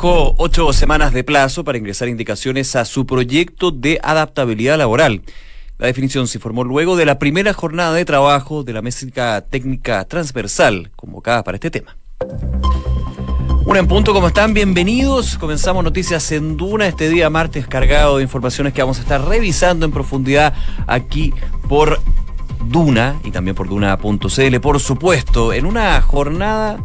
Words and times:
ocho 0.00 0.72
semanas 0.72 1.12
de 1.12 1.24
plazo 1.24 1.64
para 1.64 1.78
ingresar 1.78 2.08
indicaciones 2.08 2.76
a 2.76 2.84
su 2.84 3.06
proyecto 3.06 3.70
de 3.70 3.98
adaptabilidad 4.02 4.78
laboral. 4.78 5.22
La 5.78 5.86
definición 5.86 6.28
se 6.28 6.38
formó 6.38 6.64
luego 6.64 6.96
de 6.96 7.04
la 7.04 7.18
primera 7.18 7.52
jornada 7.52 7.94
de 7.94 8.04
trabajo 8.04 8.62
de 8.62 8.72
la 8.72 8.82
Mesa 8.82 9.40
Técnica 9.42 10.04
Transversal 10.04 10.90
convocada 10.94 11.42
para 11.42 11.56
este 11.56 11.70
tema. 11.70 11.96
Una 13.64 13.80
en 13.80 13.88
punto, 13.88 14.12
¿cómo 14.14 14.28
están? 14.28 14.54
Bienvenidos. 14.54 15.36
Comenzamos 15.36 15.84
Noticias 15.84 16.32
en 16.32 16.56
Duna 16.56 16.86
este 16.86 17.08
día 17.08 17.28
martes 17.28 17.66
cargado 17.66 18.16
de 18.16 18.22
informaciones 18.22 18.72
que 18.72 18.82
vamos 18.82 18.98
a 18.98 19.02
estar 19.02 19.24
revisando 19.24 19.84
en 19.84 19.92
profundidad 19.92 20.54
aquí 20.86 21.34
por 21.68 22.00
Duna 22.66 23.20
y 23.24 23.30
también 23.30 23.54
por 23.54 23.68
Duna.cl, 23.68 24.60
por 24.60 24.80
supuesto, 24.80 25.52
en 25.52 25.66
una 25.66 26.00
jornada 26.02 26.78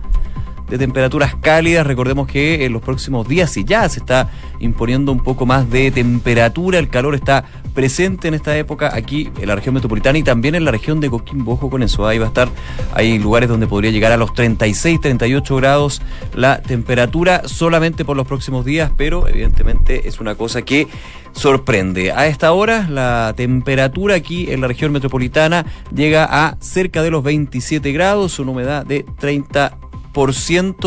de 0.73 0.79
temperaturas 0.79 1.35
cálidas. 1.35 1.85
Recordemos 1.85 2.25
que 2.25 2.65
en 2.65 2.73
los 2.73 2.81
próximos 2.81 3.27
días 3.27 3.55
y 3.57 3.63
ya 3.63 3.87
se 3.89 3.99
está 3.99 4.31
imponiendo 4.59 5.11
un 5.11 5.19
poco 5.19 5.45
más 5.45 5.69
de 5.69 5.91
temperatura. 5.91 6.79
El 6.79 6.89
calor 6.89 7.13
está 7.13 7.45
presente 7.75 8.27
en 8.27 8.33
esta 8.33 8.57
época 8.57 8.89
aquí 8.95 9.29
en 9.39 9.49
la 9.49 9.55
región 9.55 9.75
metropolitana 9.75 10.17
y 10.17 10.23
también 10.23 10.55
en 10.55 10.65
la 10.65 10.71
región 10.71 10.99
de 10.99 11.11
Coquimbo. 11.11 11.53
Ojo 11.53 11.69
con 11.69 11.83
eso, 11.83 12.07
ahí 12.07 12.17
va 12.17 12.25
a 12.25 12.29
estar, 12.29 12.49
hay 12.91 13.19
lugares 13.19 13.49
donde 13.49 13.67
podría 13.67 13.91
llegar 13.91 14.11
a 14.11 14.17
los 14.17 14.33
36, 14.33 14.99
38 14.99 15.55
grados 15.57 16.01
la 16.33 16.59
temperatura 16.63 17.47
solamente 17.47 18.03
por 18.03 18.17
los 18.17 18.25
próximos 18.25 18.65
días, 18.65 18.91
pero 18.97 19.27
evidentemente 19.27 20.07
es 20.07 20.19
una 20.19 20.33
cosa 20.33 20.63
que 20.63 20.87
sorprende. 21.33 22.11
A 22.11 22.25
esta 22.25 22.51
hora 22.51 22.87
la 22.89 23.33
temperatura 23.37 24.15
aquí 24.15 24.51
en 24.51 24.61
la 24.61 24.67
región 24.67 24.91
metropolitana 24.91 25.67
llega 25.93 26.25
a 26.25 26.57
cerca 26.61 27.03
de 27.03 27.11
los 27.11 27.23
27 27.23 27.91
grados, 27.91 28.39
una 28.39 28.51
humedad 28.51 28.87
de 28.87 29.05
30 29.19 29.82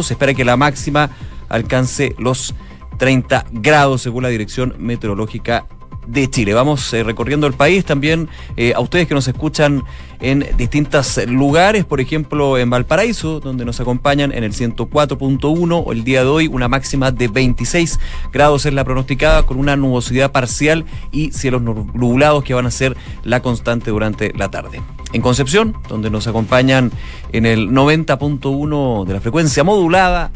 se 0.03 0.15
espera 0.15 0.35
que 0.35 0.45
la 0.45 0.57
máxima 0.57 1.11
alcance 1.49 2.15
los 2.19 2.55
30 2.99 3.47
grados 3.53 4.03
según 4.03 4.23
la 4.23 4.29
Dirección 4.29 4.75
Meteorológica 4.79 5.67
de 6.07 6.31
Chile. 6.31 6.55
Vamos 6.55 6.93
eh, 6.93 7.03
recorriendo 7.03 7.47
el 7.47 7.53
país 7.53 7.85
también 7.85 8.29
eh, 8.57 8.73
a 8.75 8.81
ustedes 8.81 9.07
que 9.09 9.15
nos 9.15 9.29
escuchan 9.29 9.85
en 10.21 10.47
distintos 10.57 11.19
lugares, 11.27 11.85
por 11.85 12.01
ejemplo 12.01 12.57
en 12.59 12.71
Valparaíso, 12.71 13.41
donde 13.41 13.65
nos 13.65 13.81
acompañan 13.81 14.33
en 14.33 14.45
el 14.45 14.53
104.1 14.53 15.93
el 15.93 16.05
día 16.05 16.23
de 16.23 16.29
hoy, 16.29 16.47
una 16.47 16.69
máxima 16.69 17.11
de 17.11 17.29
26 17.29 18.01
grados 18.33 18.65
es 18.67 18.73
la 18.73 18.85
pronosticada 18.85 19.45
con 19.45 19.59
una 19.59 19.77
nubosidad 19.77 20.33
parcial 20.33 20.85
y 21.13 21.33
cielos 21.33 21.63
nublados 21.63 22.45
que 22.45 22.55
van 22.55 22.67
a 22.67 22.71
ser 22.71 22.97
la 23.25 23.43
constante 23.43 23.91
durante 23.91 24.33
la 24.33 24.51
tarde. 24.51 24.81
En 25.13 25.23
Concepción, 25.23 25.77
donde 25.89 26.11
nos 26.11 26.27
acompañan 26.27 26.91
en 27.33 27.47
el 27.47 27.71
90.1 27.71 29.05
de 29.05 29.15
la 29.15 29.21
frecuencia 29.21 29.65
modulada, 29.65 30.31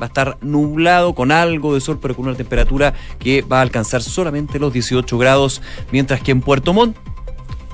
va 0.00 0.06
a 0.06 0.08
estar 0.08 0.38
nublado 0.40 1.14
con 1.14 1.32
algo 1.32 1.74
de 1.74 1.80
sol, 1.80 1.98
pero 2.00 2.14
con 2.14 2.26
una 2.26 2.36
temperatura 2.36 2.94
que 3.18 3.42
va 3.42 3.58
a 3.58 3.62
alcanzar 3.62 4.02
solamente 4.02 4.58
los 4.58 4.72
18 4.72 5.18
grados, 5.18 5.62
mientras 5.92 6.20
que 6.20 6.32
en 6.32 6.40
Puerto 6.40 6.72
Montt, 6.72 6.96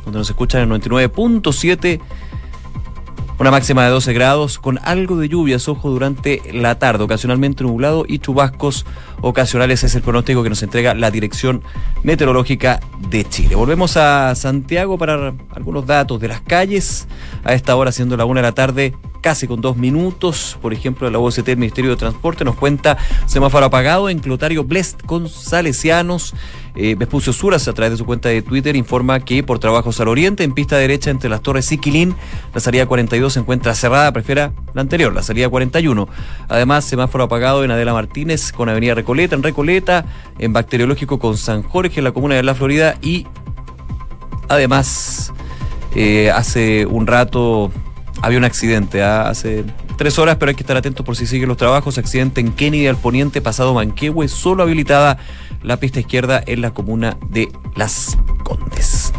donde 0.05 0.19
nos 0.19 0.31
escuchan 0.31 0.63
en 0.63 0.73
el 0.73 0.81
99.7, 0.81 2.01
una 3.39 3.51
máxima 3.51 3.85
de 3.85 3.91
12 3.91 4.13
grados 4.13 4.59
con 4.61 4.79
algo 4.85 5.17
de 5.17 5.29
lluvias, 5.29 5.69
ojo, 5.69 5.91
durante 5.91 6.41
la 6.53 6.79
tarde, 6.79 7.03
ocasionalmente 7.03 7.65
nublado 7.65 8.05
y 8.07 8.21
chubascos 8.21 8.87
ocasionales 9.21 9.83
es 9.83 9.97
el 9.97 10.03
pronóstico 10.03 10.45
que 10.45 10.49
nos 10.49 10.63
entrega 10.63 10.95
la 10.95 11.11
Dirección 11.11 11.61
Meteorológica 12.05 12.79
de 13.11 13.25
Chile. 13.25 13.57
Volvemos 13.57 13.97
a 13.97 14.33
Santiago 14.37 14.97
para 14.97 15.35
algunos 15.51 15.87
datos 15.87 16.21
de 16.21 16.29
las 16.29 16.41
calles. 16.41 17.09
A 17.43 17.53
esta 17.53 17.75
hora, 17.75 17.91
siendo 17.91 18.17
la 18.17 18.27
una 18.27 18.43
de 18.43 18.47
la 18.47 18.53
tarde, 18.53 18.95
casi 19.23 19.47
con 19.47 19.63
dos 19.63 19.79
minutos. 19.79 20.59
Por 20.61 20.75
ejemplo, 20.75 21.09
la 21.09 21.19
OCT 21.19 21.47
del 21.47 21.57
Ministerio 21.57 21.93
de 21.93 21.97
Transporte 21.97 22.45
nos 22.45 22.57
cuenta 22.57 22.99
semáforo 23.25 23.65
apagado 23.65 24.11
en 24.11 24.19
Clotario 24.19 24.65
Blest 24.65 25.01
con 25.07 25.31
Salesianos. 25.31 26.35
Eh, 26.75 26.97
Vespucio 26.99 27.33
Suras, 27.33 27.69
a 27.69 27.73
través 27.73 27.93
de 27.93 27.97
su 27.99 28.05
cuenta 28.05 28.29
de 28.29 28.43
Twitter, 28.43 28.77
informa 28.77 29.21
que 29.21 29.43
por 29.43 29.59
trabajos 29.59 30.01
al 30.01 30.09
oriente, 30.09 30.43
en 30.43 30.53
pista 30.53 30.77
derecha 30.77 31.11
entre 31.11 31.31
las 31.31 31.41
torres 31.41 31.67
Siquilín, 31.67 32.15
la 32.53 32.61
salida 32.61 32.87
42 32.87 33.33
se 33.33 33.41
encuentra 33.41 33.75
cerrada, 33.75 34.13
prefiera 34.13 34.53
la 34.75 34.81
anterior, 34.81 35.15
la 35.15 35.23
salida 35.23 35.49
41. 35.49 36.09
Además, 36.49 36.85
semáforo 36.85 37.25
apagado 37.25 37.65
en 37.65 37.71
Adela 37.71 37.93
Martínez 37.93 38.53
con 38.53 38.69
Avenida 38.69 38.95
Recoleta, 38.95 39.37
en 39.37 39.43
Recoleta, 39.43 40.05
en 40.39 40.53
Bacteriológico 40.53 41.19
con 41.19 41.37
San 41.37 41.63
Jorge, 41.63 42.01
en 42.01 42.05
la 42.05 42.13
comuna 42.13 42.35
de 42.35 42.43
La 42.43 42.55
Florida 42.55 42.97
y 43.03 43.27
además, 44.49 45.33
eh, 45.95 46.31
hace 46.31 46.87
un 46.87 47.07
rato 47.07 47.71
había 48.23 48.39
un 48.39 48.45
accidente, 48.45 49.03
¿ah? 49.03 49.29
hace 49.29 49.65
tres 49.99 50.19
horas, 50.19 50.37
pero 50.39 50.51
hay 50.51 50.55
que 50.55 50.63
estar 50.63 50.77
atentos 50.77 51.05
por 51.05 51.17
si 51.17 51.27
siguen 51.27 51.49
los 51.49 51.59
trabajos. 51.59 51.99
Accidente 51.99 52.41
en 52.41 52.53
Kennedy 52.53 52.87
al 52.87 52.97
poniente, 52.97 53.41
pasado 53.41 53.75
Manquehue, 53.75 54.29
solo 54.29 54.63
habilitada 54.63 55.19
la 55.63 55.77
pista 55.79 56.01
izquierda 56.01 56.43
en 56.47 56.61
la 56.61 56.71
comuna 56.73 57.19
de 57.29 57.51
Las 57.75 58.17
Condes. 58.45 59.13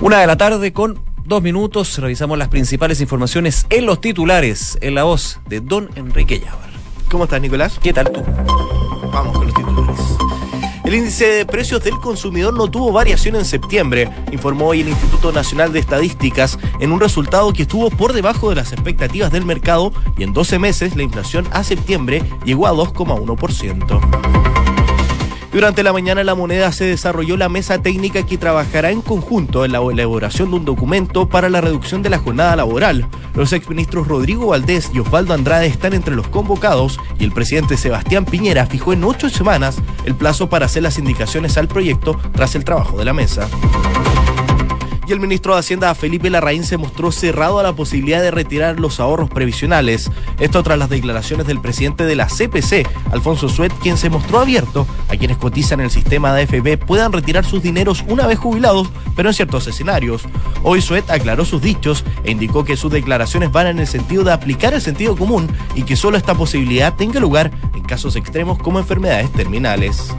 Una 0.00 0.18
de 0.18 0.26
la 0.26 0.36
tarde 0.36 0.72
con 0.72 0.98
dos 1.24 1.42
minutos, 1.42 1.98
revisamos 1.98 2.38
las 2.38 2.48
principales 2.48 3.00
informaciones 3.00 3.66
en 3.70 3.86
los 3.86 4.00
titulares, 4.00 4.78
en 4.80 4.94
la 4.94 5.04
voz 5.04 5.38
de 5.46 5.60
don 5.60 5.90
Enrique 5.94 6.40
Llavar. 6.40 6.70
¿Cómo 7.10 7.24
estás, 7.24 7.40
Nicolás? 7.40 7.78
¿Qué 7.82 7.92
tal 7.92 8.10
tú? 8.10 8.22
Vamos 9.12 9.36
con 9.36 9.46
los 9.46 9.54
titulares. 9.54 10.31
El 10.92 10.98
índice 10.98 11.26
de 11.26 11.46
precios 11.46 11.82
del 11.82 11.98
consumidor 11.98 12.52
no 12.52 12.70
tuvo 12.70 12.92
variación 12.92 13.36
en 13.36 13.46
septiembre, 13.46 14.10
informó 14.30 14.66
hoy 14.66 14.82
el 14.82 14.90
Instituto 14.90 15.32
Nacional 15.32 15.72
de 15.72 15.78
Estadísticas, 15.78 16.58
en 16.80 16.92
un 16.92 17.00
resultado 17.00 17.50
que 17.54 17.62
estuvo 17.62 17.88
por 17.88 18.12
debajo 18.12 18.50
de 18.50 18.56
las 18.56 18.74
expectativas 18.74 19.32
del 19.32 19.46
mercado 19.46 19.90
y 20.18 20.22
en 20.22 20.34
12 20.34 20.58
meses 20.58 20.94
la 20.94 21.02
inflación 21.02 21.48
a 21.52 21.64
septiembre 21.64 22.22
llegó 22.44 22.66
a 22.66 22.74
2,1%. 22.74 24.41
Durante 25.52 25.82
la 25.82 25.92
mañana 25.92 26.22
en 26.22 26.26
la 26.26 26.34
moneda 26.34 26.72
se 26.72 26.86
desarrolló 26.86 27.36
la 27.36 27.50
mesa 27.50 27.82
técnica 27.82 28.24
que 28.24 28.38
trabajará 28.38 28.90
en 28.90 29.02
conjunto 29.02 29.66
en 29.66 29.72
la 29.72 29.80
elaboración 29.80 30.48
de 30.48 30.56
un 30.56 30.64
documento 30.64 31.28
para 31.28 31.50
la 31.50 31.60
reducción 31.60 32.02
de 32.02 32.08
la 32.08 32.18
jornada 32.18 32.56
laboral. 32.56 33.06
Los 33.34 33.52
exministros 33.52 34.08
Rodrigo 34.08 34.46
Valdés 34.46 34.90
y 34.94 35.00
Osvaldo 35.00 35.34
Andrade 35.34 35.66
están 35.66 35.92
entre 35.92 36.16
los 36.16 36.28
convocados 36.28 36.98
y 37.18 37.24
el 37.24 37.32
presidente 37.32 37.76
Sebastián 37.76 38.24
Piñera 38.24 38.64
fijó 38.64 38.94
en 38.94 39.04
ocho 39.04 39.28
semanas 39.28 39.76
el 40.06 40.14
plazo 40.14 40.48
para 40.48 40.64
hacer 40.64 40.84
las 40.84 40.98
indicaciones 40.98 41.58
al 41.58 41.68
proyecto 41.68 42.18
tras 42.32 42.54
el 42.54 42.64
trabajo 42.64 42.96
de 42.96 43.04
la 43.04 43.12
mesa 43.12 43.46
y 45.06 45.12
el 45.12 45.20
ministro 45.20 45.54
de 45.54 45.60
Hacienda 45.60 45.94
Felipe 45.94 46.30
Larraín 46.30 46.64
se 46.64 46.76
mostró 46.76 47.12
cerrado 47.12 47.58
a 47.58 47.62
la 47.62 47.72
posibilidad 47.72 48.22
de 48.22 48.30
retirar 48.30 48.78
los 48.78 49.00
ahorros 49.00 49.30
previsionales. 49.30 50.10
Esto 50.38 50.62
tras 50.62 50.78
las 50.78 50.88
declaraciones 50.88 51.46
del 51.46 51.60
presidente 51.60 52.04
de 52.04 52.16
la 52.16 52.26
CPC, 52.26 52.86
Alfonso 53.10 53.48
Suet, 53.48 53.72
quien 53.80 53.96
se 53.96 54.10
mostró 54.10 54.40
abierto 54.40 54.86
a 55.08 55.16
quienes 55.16 55.36
cotizan 55.36 55.80
en 55.80 55.86
el 55.86 55.90
sistema 55.90 56.32
de 56.34 56.42
AFP 56.42 56.78
puedan 56.78 57.12
retirar 57.12 57.44
sus 57.44 57.62
dineros 57.62 58.04
una 58.08 58.26
vez 58.26 58.38
jubilados, 58.38 58.90
pero 59.16 59.28
en 59.28 59.34
ciertos 59.34 59.66
escenarios. 59.66 60.22
Hoy 60.62 60.80
Suet 60.80 61.10
aclaró 61.10 61.44
sus 61.44 61.62
dichos 61.62 62.04
e 62.24 62.30
indicó 62.30 62.64
que 62.64 62.76
sus 62.76 62.92
declaraciones 62.92 63.50
van 63.50 63.66
en 63.66 63.78
el 63.78 63.86
sentido 63.86 64.24
de 64.24 64.32
aplicar 64.32 64.74
el 64.74 64.80
sentido 64.80 65.16
común 65.16 65.50
y 65.74 65.82
que 65.82 65.96
solo 65.96 66.16
esta 66.16 66.34
posibilidad 66.34 66.94
tenga 66.94 67.20
lugar 67.20 67.50
en 67.74 67.82
casos 67.82 68.16
extremos 68.16 68.58
como 68.58 68.78
enfermedades 68.78 69.32
terminales 69.32 70.12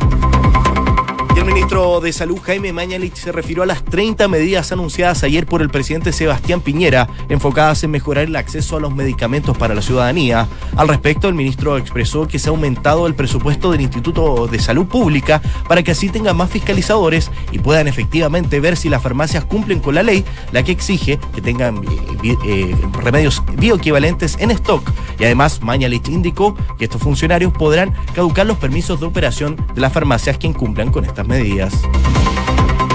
el 1.43 1.53
ministro 1.53 1.99
de 1.99 2.13
Salud, 2.13 2.39
Jaime 2.41 2.71
Mañalich, 2.71 3.15
se 3.15 3.33
refirió 3.33 3.63
a 3.63 3.65
las 3.65 3.83
30 3.83 4.29
medidas 4.29 4.71
anunciadas 4.71 5.23
ayer 5.23 5.45
por 5.45 5.61
el 5.61 5.69
presidente 5.69 6.13
Sebastián 6.13 6.61
Piñera, 6.61 7.09
enfocadas 7.27 7.83
en 7.83 7.91
mejorar 7.91 8.25
el 8.25 8.35
acceso 8.37 8.77
a 8.77 8.79
los 8.79 8.95
medicamentos 8.95 9.57
para 9.57 9.75
la 9.75 9.81
ciudadanía. 9.81 10.47
Al 10.77 10.87
respecto, 10.87 11.27
el 11.27 11.33
ministro 11.33 11.77
expresó 11.77 12.29
que 12.29 12.39
se 12.39 12.47
ha 12.47 12.51
aumentado 12.51 13.07
el 13.07 13.15
presupuesto 13.15 13.71
del 13.71 13.81
Instituto 13.81 14.47
de 14.47 14.57
Salud 14.57 14.85
Pública 14.85 15.41
para 15.67 15.83
que 15.83 15.91
así 15.91 16.07
tengan 16.07 16.37
más 16.37 16.49
fiscalizadores 16.49 17.29
y 17.51 17.59
puedan 17.59 17.89
efectivamente 17.89 18.61
ver 18.61 18.77
si 18.77 18.87
las 18.87 19.03
farmacias 19.03 19.43
cumplen 19.43 19.81
con 19.81 19.95
la 19.95 20.03
ley, 20.03 20.23
la 20.53 20.63
que 20.63 20.71
exige 20.71 21.19
que 21.35 21.41
tengan 21.41 21.81
eh, 22.23 22.75
remedios 23.01 23.43
bioequivalentes 23.57 24.37
en 24.39 24.51
stock. 24.51 24.89
Y 25.19 25.25
además, 25.25 25.61
Mañalich 25.61 26.07
indicó 26.07 26.55
que 26.77 26.85
estos 26.85 27.01
funcionarios 27.01 27.51
podrán 27.51 27.93
caducar 28.15 28.45
los 28.45 28.57
permisos 28.57 29.01
de 29.01 29.07
operación 29.07 29.57
de 29.75 29.81
las 29.81 29.91
farmacias 29.91 30.37
que 30.37 30.47
incumplan 30.47 30.91
con 30.91 31.03
estas 31.03 31.27
medidas 31.27 31.32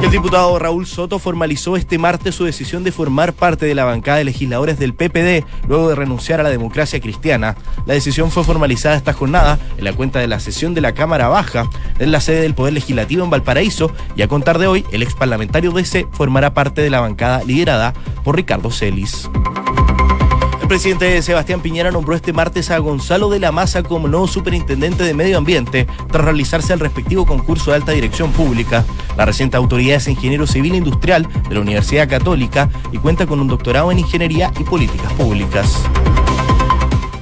El 0.02 0.12
diputado 0.12 0.56
Raúl 0.60 0.86
Soto 0.86 1.18
formalizó 1.18 1.76
este 1.76 1.98
martes 1.98 2.36
su 2.36 2.44
decisión 2.44 2.84
de 2.84 2.92
formar 2.92 3.32
parte 3.32 3.66
de 3.66 3.74
la 3.74 3.84
bancada 3.84 4.18
de 4.18 4.24
legisladores 4.24 4.78
del 4.78 4.94
PPD 4.94 5.44
luego 5.66 5.88
de 5.88 5.96
renunciar 5.96 6.38
a 6.38 6.44
la 6.44 6.50
democracia 6.50 7.00
cristiana. 7.00 7.56
La 7.84 7.94
decisión 7.94 8.30
fue 8.30 8.44
formalizada 8.44 8.94
esta 8.94 9.12
jornada 9.12 9.58
en 9.76 9.84
la 9.84 9.92
cuenta 9.92 10.20
de 10.20 10.28
la 10.28 10.38
sesión 10.38 10.72
de 10.72 10.82
la 10.82 10.94
Cámara 10.94 11.26
Baja 11.26 11.68
en 11.98 12.12
la 12.12 12.20
sede 12.20 12.42
del 12.42 12.54
Poder 12.54 12.74
Legislativo 12.74 13.24
en 13.24 13.30
Valparaíso 13.30 13.90
y 14.14 14.22
a 14.22 14.28
contar 14.28 14.58
de 14.58 14.68
hoy 14.68 14.84
el 14.92 15.02
ex 15.02 15.14
parlamentario 15.14 15.72
DC 15.72 16.06
formará 16.12 16.54
parte 16.54 16.80
de 16.80 16.90
la 16.90 17.00
bancada 17.00 17.42
liderada 17.42 17.92
por 18.22 18.36
Ricardo 18.36 18.70
Celis. 18.70 19.28
El 20.68 20.74
presidente 20.74 21.22
Sebastián 21.22 21.62
Piñera 21.62 21.90
nombró 21.90 22.14
este 22.14 22.34
martes 22.34 22.70
a 22.70 22.76
Gonzalo 22.76 23.30
de 23.30 23.40
la 23.40 23.50
Maza 23.50 23.82
como 23.82 24.06
nuevo 24.06 24.26
superintendente 24.26 25.02
de 25.02 25.14
Medio 25.14 25.38
Ambiente 25.38 25.86
tras 26.12 26.22
realizarse 26.22 26.74
el 26.74 26.80
respectivo 26.80 27.24
concurso 27.24 27.70
de 27.70 27.78
alta 27.78 27.92
dirección 27.92 28.32
pública. 28.32 28.84
La 29.16 29.24
reciente 29.24 29.56
autoridad 29.56 29.96
es 29.96 30.08
ingeniero 30.08 30.46
civil 30.46 30.74
industrial 30.74 31.26
de 31.48 31.54
la 31.54 31.62
Universidad 31.62 32.06
Católica 32.06 32.68
y 32.92 32.98
cuenta 32.98 33.26
con 33.26 33.40
un 33.40 33.48
doctorado 33.48 33.90
en 33.90 34.00
ingeniería 34.00 34.52
y 34.60 34.64
políticas 34.64 35.10
públicas. 35.14 35.74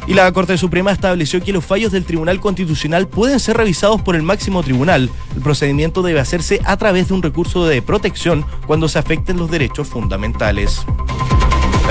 Y 0.08 0.14
la 0.14 0.32
Corte 0.32 0.58
Suprema 0.58 0.90
estableció 0.90 1.40
que 1.40 1.52
los 1.52 1.64
fallos 1.64 1.92
del 1.92 2.04
Tribunal 2.04 2.40
Constitucional 2.40 3.06
pueden 3.06 3.38
ser 3.38 3.58
revisados 3.58 4.02
por 4.02 4.16
el 4.16 4.22
máximo 4.22 4.64
tribunal. 4.64 5.08
El 5.36 5.42
procedimiento 5.42 6.02
debe 6.02 6.18
hacerse 6.18 6.60
a 6.64 6.76
través 6.78 7.08
de 7.08 7.14
un 7.14 7.22
recurso 7.22 7.64
de 7.64 7.80
protección 7.80 8.44
cuando 8.66 8.88
se 8.88 8.98
afecten 8.98 9.36
los 9.36 9.52
derechos 9.52 9.86
fundamentales. 9.86 10.84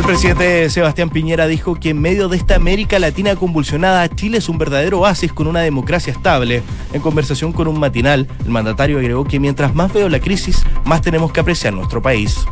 El 0.05 0.11
presidente 0.11 0.69
Sebastián 0.69 1.09
Piñera 1.09 1.47
dijo 1.47 1.79
que 1.79 1.89
en 1.89 1.99
medio 1.99 2.29
de 2.29 2.37
esta 2.37 2.57
América 2.57 2.99
Latina 2.99 3.35
convulsionada, 3.35 4.07
Chile 4.07 4.37
es 4.37 4.47
un 4.49 4.59
verdadero 4.59 4.99
oasis 4.99 5.33
con 5.33 5.47
una 5.47 5.61
democracia 5.61 6.13
estable. 6.13 6.61
En 6.93 7.01
conversación 7.01 7.51
con 7.51 7.67
un 7.67 7.79
matinal, 7.79 8.27
el 8.45 8.51
mandatario 8.51 8.99
agregó 8.99 9.25
que 9.25 9.39
mientras 9.39 9.73
más 9.73 9.91
veo 9.91 10.07
la 10.07 10.19
crisis, 10.19 10.63
más 10.83 11.01
tenemos 11.01 11.31
que 11.31 11.39
apreciar 11.39 11.73
nuestro 11.73 12.03
país. 12.03 12.45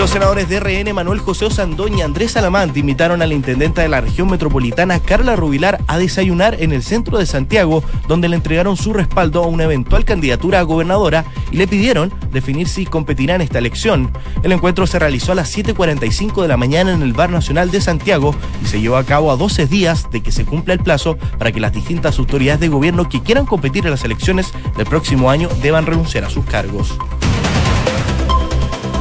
Los 0.00 0.08
senadores 0.08 0.48
de 0.48 0.60
RN, 0.60 0.94
Manuel 0.94 1.18
José 1.18 1.44
Osandón 1.44 1.98
y 1.98 2.00
Andrés 2.00 2.30
Salamante 2.30 2.80
invitaron 2.80 3.20
a 3.20 3.26
la 3.26 3.34
intendenta 3.34 3.82
de 3.82 3.90
la 3.90 4.00
región 4.00 4.30
metropolitana, 4.30 4.98
Carla 4.98 5.36
Rubilar, 5.36 5.78
a 5.88 5.98
desayunar 5.98 6.56
en 6.58 6.72
el 6.72 6.82
centro 6.82 7.18
de 7.18 7.26
Santiago, 7.26 7.84
donde 8.08 8.30
le 8.30 8.36
entregaron 8.36 8.78
su 8.78 8.94
respaldo 8.94 9.44
a 9.44 9.46
una 9.46 9.64
eventual 9.64 10.06
candidatura 10.06 10.60
a 10.60 10.62
gobernadora 10.62 11.26
y 11.52 11.58
le 11.58 11.68
pidieron 11.68 12.10
definir 12.32 12.66
si 12.66 12.86
competirá 12.86 13.34
en 13.34 13.42
esta 13.42 13.58
elección. 13.58 14.10
El 14.42 14.52
encuentro 14.52 14.86
se 14.86 14.98
realizó 14.98 15.32
a 15.32 15.34
las 15.34 15.54
7.45 15.54 16.40
de 16.40 16.48
la 16.48 16.56
mañana 16.56 16.94
en 16.94 17.02
el 17.02 17.12
Bar 17.12 17.28
Nacional 17.28 17.70
de 17.70 17.82
Santiago 17.82 18.34
y 18.64 18.68
se 18.68 18.80
llevó 18.80 18.96
a 18.96 19.04
cabo 19.04 19.30
a 19.30 19.36
12 19.36 19.66
días 19.66 20.10
de 20.10 20.22
que 20.22 20.32
se 20.32 20.46
cumpla 20.46 20.72
el 20.72 20.80
plazo 20.80 21.18
para 21.36 21.52
que 21.52 21.60
las 21.60 21.74
distintas 21.74 22.18
autoridades 22.18 22.60
de 22.60 22.68
gobierno 22.68 23.06
que 23.06 23.20
quieran 23.20 23.44
competir 23.44 23.84
en 23.84 23.90
las 23.90 24.04
elecciones 24.04 24.54
del 24.78 24.86
próximo 24.86 25.30
año 25.30 25.50
deban 25.60 25.84
renunciar 25.84 26.24
a 26.24 26.30
sus 26.30 26.46
cargos. 26.46 26.96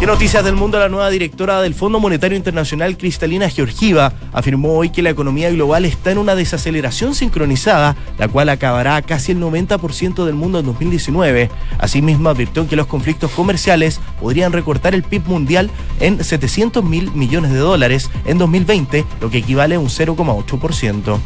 En 0.01 0.07
noticias 0.07 0.45
del 0.45 0.55
mundo, 0.55 0.79
la 0.79 0.87
nueva 0.87 1.09
directora 1.09 1.61
del 1.61 1.75
Fondo 1.75 1.99
Monetario 1.99 2.37
Internacional, 2.37 2.97
Cristalina 2.97 3.49
Georgieva, 3.49 4.13
afirmó 4.31 4.77
hoy 4.77 4.91
que 4.91 5.01
la 5.01 5.09
economía 5.09 5.51
global 5.51 5.83
está 5.83 6.11
en 6.11 6.19
una 6.19 6.35
desaceleración 6.35 7.15
sincronizada, 7.15 7.97
la 8.17 8.29
cual 8.29 8.47
acabará 8.47 9.01
casi 9.01 9.33
el 9.33 9.41
90% 9.41 10.23
del 10.23 10.35
mundo 10.35 10.59
en 10.59 10.67
2019. 10.67 11.49
Asimismo, 11.79 12.29
advirtió 12.29 12.65
que 12.65 12.77
los 12.77 12.87
conflictos 12.87 13.29
comerciales 13.31 13.99
podrían 14.21 14.53
recortar 14.53 14.95
el 14.95 15.03
PIB 15.03 15.27
mundial 15.27 15.69
en 15.99 16.23
700 16.23 16.81
mil 16.81 17.11
millones 17.11 17.51
de 17.51 17.59
dólares 17.59 18.09
en 18.23 18.37
2020, 18.37 19.03
lo 19.19 19.29
que 19.29 19.39
equivale 19.39 19.75
a 19.75 19.79
un 19.81 19.89
0,8% 19.89 21.19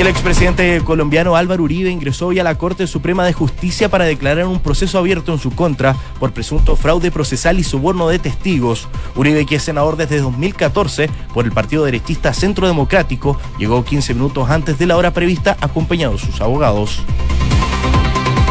el 0.00 0.06
expresidente 0.06 0.80
colombiano 0.82 1.36
Álvaro 1.36 1.64
Uribe 1.64 1.90
ingresó 1.90 2.28
hoy 2.28 2.38
a 2.38 2.44
la 2.44 2.56
Corte 2.56 2.86
Suprema 2.86 3.26
de 3.26 3.34
Justicia 3.34 3.90
para 3.90 4.06
declarar 4.06 4.46
un 4.46 4.58
proceso 4.58 4.98
abierto 4.98 5.30
en 5.30 5.38
su 5.38 5.50
contra 5.50 5.94
por 6.18 6.32
presunto 6.32 6.74
fraude 6.74 7.10
procesal 7.10 7.58
y 7.58 7.64
soborno 7.64 8.08
de 8.08 8.18
testigos. 8.18 8.88
Uribe, 9.14 9.44
que 9.44 9.56
es 9.56 9.62
senador 9.62 9.96
desde 9.96 10.20
2014 10.20 11.10
por 11.34 11.44
el 11.44 11.52
partido 11.52 11.84
derechista 11.84 12.32
Centro 12.32 12.66
Democrático, 12.66 13.38
llegó 13.58 13.84
15 13.84 14.14
minutos 14.14 14.48
antes 14.48 14.78
de 14.78 14.86
la 14.86 14.96
hora 14.96 15.12
prevista 15.12 15.58
acompañado 15.60 16.14
de 16.14 16.18
sus 16.20 16.40
abogados. 16.40 17.00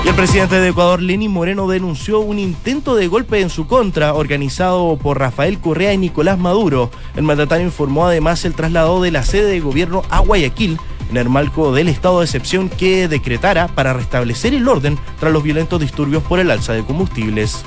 Y 0.05 0.07
el 0.07 0.15
presidente 0.15 0.59
de 0.59 0.69
Ecuador, 0.69 1.01
Lenín 1.01 1.31
Moreno, 1.31 1.67
denunció 1.67 2.19
un 2.19 2.37
intento 2.37 2.95
de 2.95 3.07
golpe 3.07 3.41
en 3.41 3.49
su 3.49 3.65
contra 3.65 4.13
organizado 4.13 4.97
por 4.97 5.17
Rafael 5.17 5.57
Correa 5.57 5.93
y 5.93 5.97
Nicolás 5.97 6.37
Maduro. 6.37 6.91
El 7.15 7.23
mandatario 7.23 7.65
informó 7.65 8.05
además 8.05 8.45
el 8.45 8.53
traslado 8.53 9.01
de 9.01 9.09
la 9.09 9.23
sede 9.23 9.49
de 9.49 9.59
gobierno 9.61 10.03
a 10.11 10.19
Guayaquil 10.19 10.79
en 11.09 11.17
el 11.17 11.29
marco 11.29 11.73
del 11.73 11.87
estado 11.87 12.19
de 12.19 12.25
excepción 12.25 12.69
que 12.69 13.07
decretara 13.07 13.67
para 13.67 13.93
restablecer 13.93 14.53
el 14.53 14.67
orden 14.67 14.97
tras 15.19 15.33
los 15.33 15.43
violentos 15.43 15.79
disturbios 15.79 16.23
por 16.23 16.39
el 16.39 16.51
alza 16.51 16.73
de 16.73 16.83
combustibles. 16.83 17.63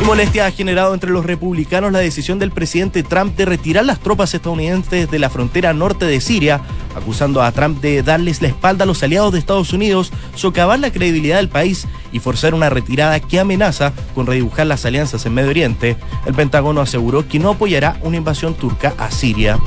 Y 0.00 0.04
molestia 0.04 0.46
ha 0.46 0.50
generado 0.52 0.94
entre 0.94 1.10
los 1.10 1.26
republicanos 1.26 1.90
la 1.90 1.98
decisión 1.98 2.38
del 2.38 2.52
presidente 2.52 3.02
Trump 3.02 3.36
de 3.36 3.44
retirar 3.44 3.84
las 3.84 3.98
tropas 3.98 4.32
estadounidenses 4.32 5.10
de 5.10 5.18
la 5.18 5.28
frontera 5.28 5.72
norte 5.72 6.06
de 6.06 6.20
Siria, 6.20 6.60
acusando 6.94 7.42
a 7.42 7.50
Trump 7.50 7.80
de 7.80 8.02
darles 8.04 8.40
la 8.40 8.48
espalda 8.48 8.84
a 8.84 8.86
los 8.86 9.02
aliados 9.02 9.32
de 9.32 9.40
Estados 9.40 9.72
Unidos, 9.72 10.12
socavar 10.36 10.78
la 10.78 10.92
credibilidad 10.92 11.38
del 11.38 11.48
país 11.48 11.88
y 12.12 12.20
forzar 12.20 12.54
una 12.54 12.70
retirada 12.70 13.18
que 13.18 13.40
amenaza 13.40 13.92
con 14.14 14.26
redibujar 14.26 14.68
las 14.68 14.84
alianzas 14.86 15.26
en 15.26 15.34
Medio 15.34 15.50
Oriente. 15.50 15.96
El 16.26 16.34
Pentágono 16.34 16.80
aseguró 16.80 17.26
que 17.26 17.40
no 17.40 17.50
apoyará 17.50 17.98
una 18.02 18.16
invasión 18.16 18.54
turca 18.54 18.94
a 18.98 19.10
Siria 19.10 19.58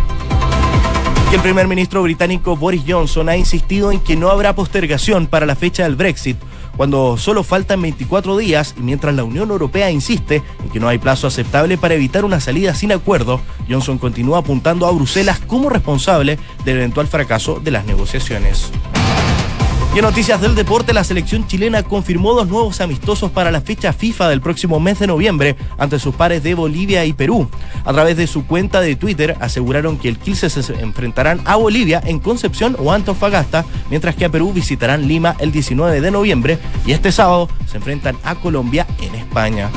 el 1.35 1.41
primer 1.41 1.67
ministro 1.67 2.03
británico 2.03 2.57
Boris 2.57 2.83
Johnson 2.85 3.29
ha 3.29 3.37
insistido 3.37 3.91
en 3.91 4.01
que 4.01 4.17
no 4.17 4.29
habrá 4.29 4.53
postergación 4.53 5.27
para 5.27 5.45
la 5.45 5.55
fecha 5.55 5.83
del 5.83 5.95
Brexit, 5.95 6.35
cuando 6.75 7.15
solo 7.17 7.43
faltan 7.43 7.81
24 7.81 8.35
días 8.37 8.75
y 8.77 8.81
mientras 8.81 9.15
la 9.15 9.23
Unión 9.23 9.49
Europea 9.49 9.91
insiste 9.91 10.43
en 10.61 10.69
que 10.69 10.79
no 10.81 10.89
hay 10.89 10.97
plazo 10.97 11.27
aceptable 11.27 11.77
para 11.77 11.93
evitar 11.93 12.25
una 12.25 12.41
salida 12.41 12.75
sin 12.75 12.91
acuerdo, 12.91 13.39
Johnson 13.69 13.97
continúa 13.97 14.39
apuntando 14.39 14.85
a 14.85 14.91
Bruselas 14.91 15.39
como 15.47 15.69
responsable 15.69 16.37
del 16.65 16.77
eventual 16.77 17.07
fracaso 17.07 17.61
de 17.63 17.71
las 17.71 17.85
negociaciones. 17.85 18.71
Y 19.93 19.97
en 19.97 20.05
noticias 20.05 20.39
del 20.39 20.55
deporte, 20.55 20.93
la 20.93 21.03
selección 21.03 21.45
chilena 21.47 21.83
confirmó 21.83 22.33
dos 22.33 22.47
nuevos 22.47 22.79
amistosos 22.79 23.29
para 23.29 23.51
la 23.51 23.59
fecha 23.59 23.91
FIFA 23.91 24.29
del 24.29 24.39
próximo 24.39 24.79
mes 24.79 24.99
de 24.99 25.07
noviembre 25.07 25.57
ante 25.77 25.99
sus 25.99 26.15
pares 26.15 26.43
de 26.43 26.53
Bolivia 26.53 27.03
y 27.03 27.11
Perú. 27.11 27.49
A 27.83 27.91
través 27.91 28.15
de 28.15 28.25
su 28.25 28.47
cuenta 28.47 28.79
de 28.79 28.95
Twitter 28.95 29.35
aseguraron 29.41 29.97
que 29.97 30.07
el 30.07 30.17
15 30.17 30.49
se 30.49 30.73
enfrentarán 30.81 31.41
a 31.43 31.57
Bolivia 31.57 32.01
en 32.05 32.19
Concepción 32.19 32.77
o 32.79 32.93
Antofagasta, 32.93 33.65
mientras 33.89 34.15
que 34.15 34.23
a 34.23 34.29
Perú 34.29 34.53
visitarán 34.53 35.09
Lima 35.09 35.35
el 35.39 35.51
19 35.51 35.99
de 35.99 36.11
noviembre 36.11 36.57
y 36.85 36.93
este 36.93 37.11
sábado 37.11 37.49
se 37.69 37.75
enfrentan 37.75 38.15
a 38.23 38.35
Colombia 38.35 38.87
en 39.01 39.13
España. 39.15 39.69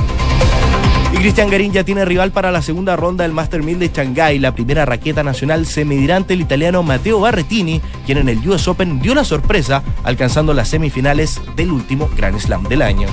Y 1.15 1.17
Cristian 1.17 1.49
Garín 1.49 1.71
ya 1.71 1.85
tiene 1.85 2.03
rival 2.03 2.31
para 2.31 2.51
la 2.51 2.61
segunda 2.61 2.97
ronda 2.97 3.23
del 3.23 3.31
Master 3.31 3.63
1000 3.63 3.79
de 3.79 3.87
Shanghái. 3.87 4.37
La 4.37 4.53
primera 4.53 4.83
raqueta 4.83 5.23
nacional 5.23 5.65
se 5.65 5.83
el 5.83 6.41
italiano 6.41 6.83
Matteo 6.83 7.21
Barretini, 7.21 7.79
quien 8.05 8.17
en 8.17 8.27
el 8.27 8.45
US 8.49 8.67
Open 8.67 8.99
dio 8.99 9.15
la 9.15 9.23
sorpresa, 9.23 9.81
alcanzando 10.03 10.53
las 10.53 10.67
semifinales 10.67 11.39
del 11.55 11.71
último 11.71 12.09
Grand 12.17 12.37
Slam 12.37 12.63
del 12.63 12.81
año. 12.81 13.07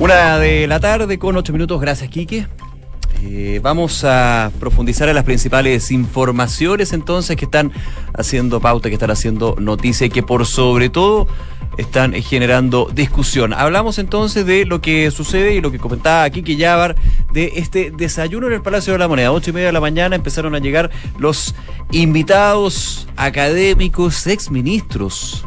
Una 0.00 0.38
de 0.38 0.66
la 0.66 0.80
tarde 0.80 1.18
con 1.18 1.36
ocho 1.36 1.52
minutos. 1.52 1.78
Gracias, 1.78 2.08
Quique. 2.08 2.46
Eh, 3.22 3.60
vamos 3.62 4.04
a 4.04 4.50
profundizar 4.58 5.10
en 5.10 5.14
las 5.14 5.24
principales 5.24 5.90
informaciones 5.90 6.94
entonces 6.94 7.36
que 7.36 7.44
están 7.44 7.70
haciendo 8.14 8.60
pauta, 8.60 8.88
que 8.88 8.94
están 8.94 9.10
haciendo 9.10 9.56
noticia 9.58 10.06
y 10.06 10.10
que 10.10 10.22
por 10.22 10.46
sobre 10.46 10.88
todo 10.88 11.26
están 11.76 12.12
generando 12.14 12.90
discusión. 12.92 13.52
Hablamos 13.52 13.98
entonces 13.98 14.46
de 14.46 14.64
lo 14.64 14.80
que 14.80 15.10
sucede 15.10 15.54
y 15.54 15.60
lo 15.60 15.70
que 15.70 15.78
comentaba 15.78 16.28
que 16.30 16.56
Yabar 16.56 16.96
de 17.32 17.52
este 17.56 17.90
desayuno 17.90 18.46
en 18.46 18.54
el 18.54 18.62
Palacio 18.62 18.92
de 18.92 18.98
la 18.98 19.08
Moneda. 19.08 19.32
Ocho 19.32 19.50
y 19.50 19.52
media 19.52 19.68
de 19.68 19.72
la 19.72 19.80
mañana 19.80 20.16
empezaron 20.16 20.54
a 20.54 20.58
llegar 20.58 20.90
los 21.18 21.54
invitados 21.90 23.08
académicos, 23.16 24.26
exministros, 24.26 25.46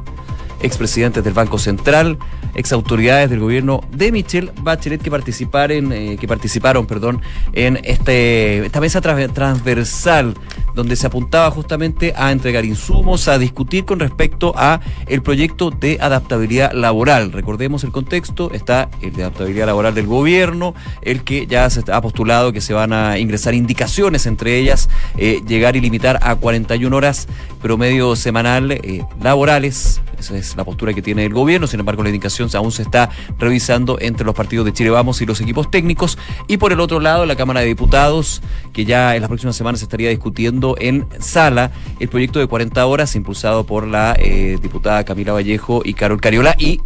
expresidentes 0.62 1.24
del 1.24 1.34
Banco 1.34 1.58
Central, 1.58 2.18
exautoridades 2.56 3.30
del 3.30 3.40
gobierno 3.40 3.82
de 3.92 4.12
Michelle 4.12 4.52
Bachelet 4.62 5.02
que 5.02 5.12
participaron, 5.12 5.92
eh, 5.94 6.18
que 6.20 6.28
participaron 6.28 6.86
perdón, 6.86 7.22
en 7.54 7.80
este, 7.84 8.66
esta 8.66 8.82
mesa 8.82 9.02
transversal 9.02 10.36
donde 10.80 10.96
se 10.96 11.08
apuntaba 11.08 11.52
justamente 11.52 12.14
a 12.16 12.32
entregar 12.32 12.64
insumos, 12.64 13.28
a 13.28 13.38
discutir 13.38 13.84
con 13.84 14.00
respecto 14.00 14.54
a 14.56 14.80
el 15.08 15.22
proyecto 15.22 15.72
de 15.72 15.98
adaptabilidad 16.00 16.72
laboral. 16.72 17.34
Recordemos 17.34 17.84
el 17.84 17.92
contexto, 17.92 18.50
está 18.54 18.90
el 19.02 19.12
de 19.12 19.24
adaptabilidad 19.24 19.66
laboral 19.66 19.94
del 19.94 20.08
gobierno, 20.08 20.74
el 21.02 21.26
que 21.26 21.48
ya 21.48 21.70
se 21.70 21.84
ha 21.92 22.00
postulado 22.00 22.54
que 22.54 22.62
se 22.62 22.74
van 22.74 22.94
a 22.94 23.20
ingresar 23.20 23.56
indicaciones, 23.56 24.26
entre 24.26 24.58
ellas 24.58 24.88
eh, 25.18 25.42
llegar 25.46 25.76
y 25.76 25.82
limitar 25.82 26.18
a 26.22 26.36
41 26.36 26.96
horas 26.96 27.28
promedio 27.62 28.16
semanal 28.16 28.72
eh, 28.72 29.04
laborales. 29.22 30.00
Esa 30.18 30.38
es 30.38 30.56
la 30.56 30.64
postura 30.64 30.94
que 30.94 31.02
tiene 31.02 31.26
el 31.26 31.34
gobierno, 31.34 31.68
sin 31.68 31.80
embargo 31.80 32.04
la 32.04 32.10
indicación 32.10 32.50
aún 32.54 32.72
se 32.72 32.84
está 32.84 33.10
revisando 33.38 33.98
entre 34.00 34.26
los 34.26 34.36
partidos 34.36 34.66
de 34.66 34.74
Chile 34.74 34.90
Vamos 34.90 35.22
y 35.22 35.26
los 35.26 35.40
equipos 35.42 35.72
técnicos. 35.72 36.18
Y 36.48 36.58
por 36.58 36.72
el 36.72 36.80
otro 36.80 37.00
lado, 37.00 37.26
la 37.26 37.36
Cámara 37.36 37.62
de 37.62 37.68
Diputados, 37.68 38.42
que 38.74 38.86
ya 38.86 39.16
en 39.16 39.22
las 39.22 39.30
próximas 39.30 39.56
semanas 39.56 39.80
se 39.80 39.86
estaría 39.86 40.10
discutiendo 40.10 40.69
en 40.78 41.08
sala 41.20 41.72
el 42.00 42.10
proyecto 42.10 42.40
de 42.40 42.48
40 42.48 42.86
horas 42.86 43.16
impulsado 43.16 43.66
por 43.66 43.88
la 43.88 44.16
eh, 44.18 44.58
diputada 44.62 45.04
Camila 45.04 45.34
Vallejo 45.34 45.82
y 45.84 45.94
Carol 45.94 46.22
Cariola 46.22 46.56
y 46.58 46.82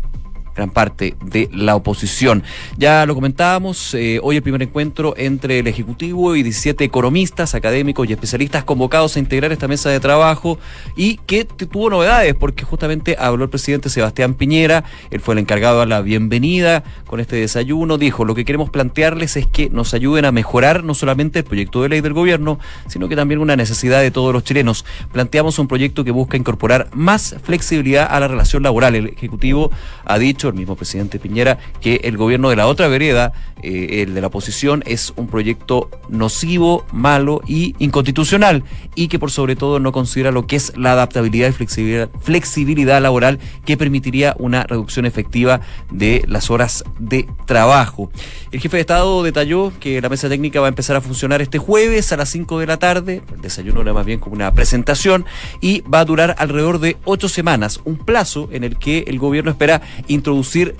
gran 0.55 0.69
parte 0.69 1.15
de 1.23 1.49
la 1.51 1.75
oposición. 1.75 2.43
Ya 2.77 3.05
lo 3.05 3.15
comentábamos, 3.15 3.93
eh, 3.93 4.19
hoy 4.21 4.37
el 4.37 4.41
primer 4.43 4.61
encuentro 4.61 5.13
entre 5.17 5.59
el 5.59 5.67
Ejecutivo 5.67 6.35
y 6.35 6.43
17 6.43 6.83
economistas, 6.83 7.55
académicos 7.55 8.07
y 8.09 8.13
especialistas 8.13 8.63
convocados 8.63 9.15
a 9.15 9.19
integrar 9.19 9.51
esta 9.51 9.67
mesa 9.67 9.89
de 9.89 9.99
trabajo 9.99 10.59
y 10.95 11.17
que 11.25 11.45
tuvo 11.45 11.89
novedades 11.89 12.35
porque 12.35 12.63
justamente 12.63 13.15
habló 13.19 13.45
el 13.45 13.49
presidente 13.49 13.89
Sebastián 13.89 14.35
Piñera, 14.35 14.83
él 15.11 15.19
fue 15.19 15.33
el 15.33 15.39
encargado 15.39 15.81
a 15.81 15.85
la 15.85 16.01
bienvenida 16.01 16.83
con 17.05 17.19
este 17.19 17.37
desayuno, 17.37 17.97
dijo, 17.97 18.25
lo 18.25 18.35
que 18.35 18.45
queremos 18.45 18.69
plantearles 18.69 19.37
es 19.37 19.47
que 19.47 19.69
nos 19.69 19.93
ayuden 19.93 20.25
a 20.25 20.31
mejorar 20.31 20.83
no 20.83 20.93
solamente 20.93 21.39
el 21.39 21.45
proyecto 21.45 21.81
de 21.81 21.89
ley 21.89 22.01
del 22.01 22.13
gobierno, 22.13 22.59
sino 22.87 23.07
que 23.09 23.15
también 23.15 23.39
una 23.39 23.55
necesidad 23.55 24.01
de 24.01 24.11
todos 24.11 24.33
los 24.33 24.43
chilenos. 24.43 24.85
Planteamos 25.11 25.59
un 25.59 25.67
proyecto 25.67 26.03
que 26.03 26.11
busca 26.11 26.37
incorporar 26.37 26.89
más 26.93 27.35
flexibilidad 27.43 28.07
a 28.09 28.19
la 28.19 28.27
relación 28.27 28.63
laboral. 28.63 28.95
El 28.95 29.07
Ejecutivo 29.07 29.71
ha 30.05 30.17
dicho 30.17 30.42
el 30.49 30.55
mismo 30.55 30.75
presidente 30.75 31.19
Piñera 31.19 31.59
que 31.81 32.01
el 32.03 32.17
gobierno 32.17 32.49
de 32.49 32.55
la 32.55 32.67
otra 32.67 32.87
vereda, 32.87 33.33
eh, 33.61 34.03
el 34.03 34.13
de 34.13 34.21
la 34.21 34.27
oposición, 34.27 34.83
es 34.85 35.13
un 35.15 35.27
proyecto 35.27 35.89
nocivo, 36.09 36.85
malo 36.91 37.41
y 37.47 37.75
inconstitucional 37.79 38.63
y 38.95 39.07
que 39.07 39.19
por 39.19 39.31
sobre 39.31 39.55
todo 39.55 39.79
no 39.79 39.91
considera 39.91 40.31
lo 40.31 40.47
que 40.47 40.55
es 40.55 40.73
la 40.77 40.93
adaptabilidad 40.93 41.49
y 41.49 41.53
flexibilidad, 41.53 42.09
flexibilidad 42.21 43.01
laboral 43.01 43.39
que 43.65 43.77
permitiría 43.77 44.35
una 44.39 44.63
reducción 44.63 45.05
efectiva 45.05 45.61
de 45.91 46.23
las 46.27 46.49
horas 46.49 46.83
de 46.99 47.27
trabajo. 47.45 48.11
El 48.51 48.59
jefe 48.59 48.77
de 48.77 48.81
Estado 48.81 49.23
detalló 49.23 49.71
que 49.79 50.01
la 50.01 50.09
mesa 50.09 50.29
técnica 50.29 50.59
va 50.59 50.67
a 50.67 50.69
empezar 50.69 50.95
a 50.95 51.01
funcionar 51.01 51.41
este 51.41 51.57
jueves 51.57 52.11
a 52.11 52.17
las 52.17 52.29
5 52.29 52.59
de 52.59 52.67
la 52.67 52.77
tarde, 52.77 53.21
el 53.33 53.41
desayuno 53.41 53.81
era 53.81 53.93
más 53.93 54.05
bien 54.05 54.19
como 54.19 54.35
una 54.35 54.53
presentación, 54.53 55.25
y 55.61 55.81
va 55.81 56.01
a 56.01 56.05
durar 56.05 56.35
alrededor 56.37 56.79
de 56.79 56.97
ocho 57.05 57.29
semanas, 57.29 57.81
un 57.85 57.97
plazo 57.97 58.49
en 58.51 58.63
el 58.63 58.77
que 58.77 59.05
el 59.07 59.19
gobierno 59.19 59.51
espera 59.51 59.81
introducir 60.07 60.32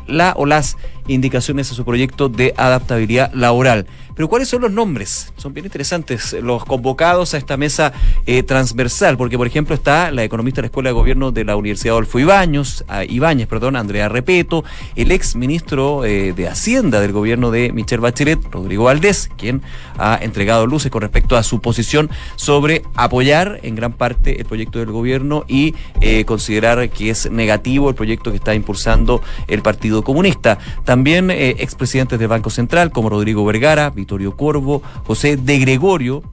la 0.08 0.34
o 0.38 0.46
las 0.46 0.78
indicaciones 1.08 1.72
a 1.72 1.76
su 1.76 1.86
proyecto 1.86 2.30
de 2.30 2.54
adaptabilidad 2.58 3.34
laboral. 3.34 3.88
Pero 4.16 4.28
¿cuáles 4.28 4.48
son 4.48 4.62
los 4.62 4.72
nombres? 4.72 5.34
Son 5.38 5.54
bien 5.54 5.66
interesantes 5.66 6.34
los 6.34 6.66
convocados 6.66 7.34
a 7.34 7.38
esta 7.38 7.58
mesa 7.58 7.94
eh, 8.26 8.44
transversal, 8.44 9.18
porque 9.18 9.38
por 9.38 9.48
ejemplo 9.48 9.74
está 9.76 10.12
la 10.12 10.24
economista 10.24 10.58
de 10.58 10.64
la 10.64 10.68
Escuela 10.68 10.90
de 10.90 10.94
Gobierno 10.94 11.32
de 11.32 11.44
la 11.46 11.56
Universidad 11.56 11.94
Adolfo 11.94 12.20
Ibáñez, 12.20 12.84
Ibáñez 13.10 13.48
perdón, 13.48 13.76
Andrea 13.76 14.10
Repeto, 14.10 14.64
el 14.96 15.12
ex 15.12 15.36
ministro 15.36 16.06
eh, 16.06 16.34
de 16.34 16.48
Hacienda 16.48 17.00
del 17.00 17.12
gobierno 17.12 17.52
de 17.52 17.72
Michelle 17.72 18.02
Bachelet, 18.02 18.40
Rodrigo 18.52 18.86
Valdés, 18.86 19.30
quien 19.38 19.62
ha 19.98 20.20
entregado 20.22 20.68
luces 20.68 20.92
con 20.92 21.02
respecto 21.02 21.36
a 21.36 21.44
su 21.44 21.60
posición 21.60 22.10
sobre 22.36 22.84
apoyar 22.96 23.60
en 23.64 23.76
gran 23.76 23.94
parte 23.94 24.40
el 24.40 24.46
proyecto 24.46 24.80
del 24.80 24.92
gobierno 24.92 25.46
y 25.48 25.76
eh, 26.02 26.26
considerar 26.26 26.90
que 26.90 27.10
es 27.10 27.32
negativo 27.32 27.90
el 27.90 27.96
proyecto 27.96 28.32
que 28.32 28.38
está 28.38 28.54
impulsando 28.54 29.22
el 29.48 29.62
Partido 29.62 30.04
Comunista. 30.04 30.60
También 30.86 31.32
expresidentes 31.32 32.20
del 32.20 32.28
Banco 32.28 32.50
Central 32.50 32.92
como 32.92 33.10
Rodrigo 33.10 33.44
Vergara, 33.46 33.92
Vittorio 34.04 34.36
Corvo, 34.36 34.82
José 35.06 35.38
de 35.38 35.60
Gregorio, 35.60 36.24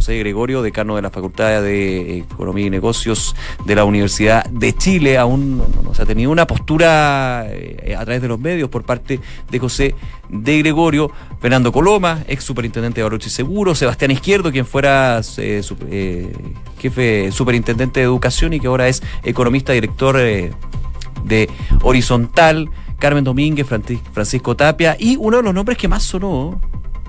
José 0.00 0.16
Gregorio, 0.18 0.62
decano 0.62 0.94
de 0.94 1.02
la 1.02 1.10
Facultad 1.10 1.60
de 1.60 2.18
Economía 2.18 2.66
y 2.66 2.70
Negocios 2.70 3.34
de 3.66 3.74
la 3.74 3.84
Universidad 3.84 4.44
de 4.44 4.72
Chile, 4.72 5.18
aún 5.18 5.58
no, 5.58 5.92
se 5.92 6.02
ha 6.02 6.06
tenido 6.06 6.30
una 6.30 6.46
postura 6.46 7.46
eh, 7.48 7.96
a 7.98 8.04
través 8.04 8.22
de 8.22 8.28
los 8.28 8.38
medios 8.38 8.70
por 8.70 8.84
parte 8.84 9.20
de 9.50 9.58
José 9.58 9.94
de 10.28 10.58
Gregorio, 10.58 11.10
Fernando 11.40 11.72
Coloma, 11.72 12.22
ex 12.28 12.44
superintendente 12.44 13.00
de 13.00 13.02
Baroche 13.02 13.28
Seguro, 13.28 13.74
Sebastián 13.74 14.12
Izquierdo, 14.12 14.52
quien 14.52 14.64
fuera 14.64 15.20
eh, 15.36 15.62
eh, 15.90 16.32
jefe 16.78 17.32
superintendente 17.32 18.00
de 18.00 18.06
educación 18.06 18.52
y 18.52 18.60
que 18.60 18.68
ahora 18.68 18.86
es 18.86 19.02
economista 19.24 19.72
director 19.72 20.16
de 20.16 21.50
Horizontal, 21.82 22.70
Carmen 23.00 23.24
Domínguez, 23.24 23.66
Francisco 23.66 24.54
Tapia. 24.54 24.96
Y 24.98 25.16
uno 25.16 25.38
de 25.38 25.42
los 25.42 25.52
nombres 25.52 25.76
que 25.76 25.88
más 25.88 26.04
sonó 26.04 26.60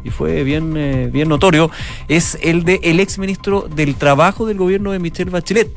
y 0.03 0.09
fue 0.09 0.43
bien, 0.43 0.75
eh, 0.77 1.09
bien 1.11 1.29
notorio, 1.29 1.71
es 2.07 2.37
el 2.41 2.63
de 2.63 2.79
el 2.83 2.99
ex 2.99 3.17
ministro 3.19 3.67
del 3.73 3.95
Trabajo 3.95 4.45
del 4.45 4.57
gobierno 4.57 4.91
de 4.91 4.99
Michelle 4.99 5.31
Bachelet 5.31 5.71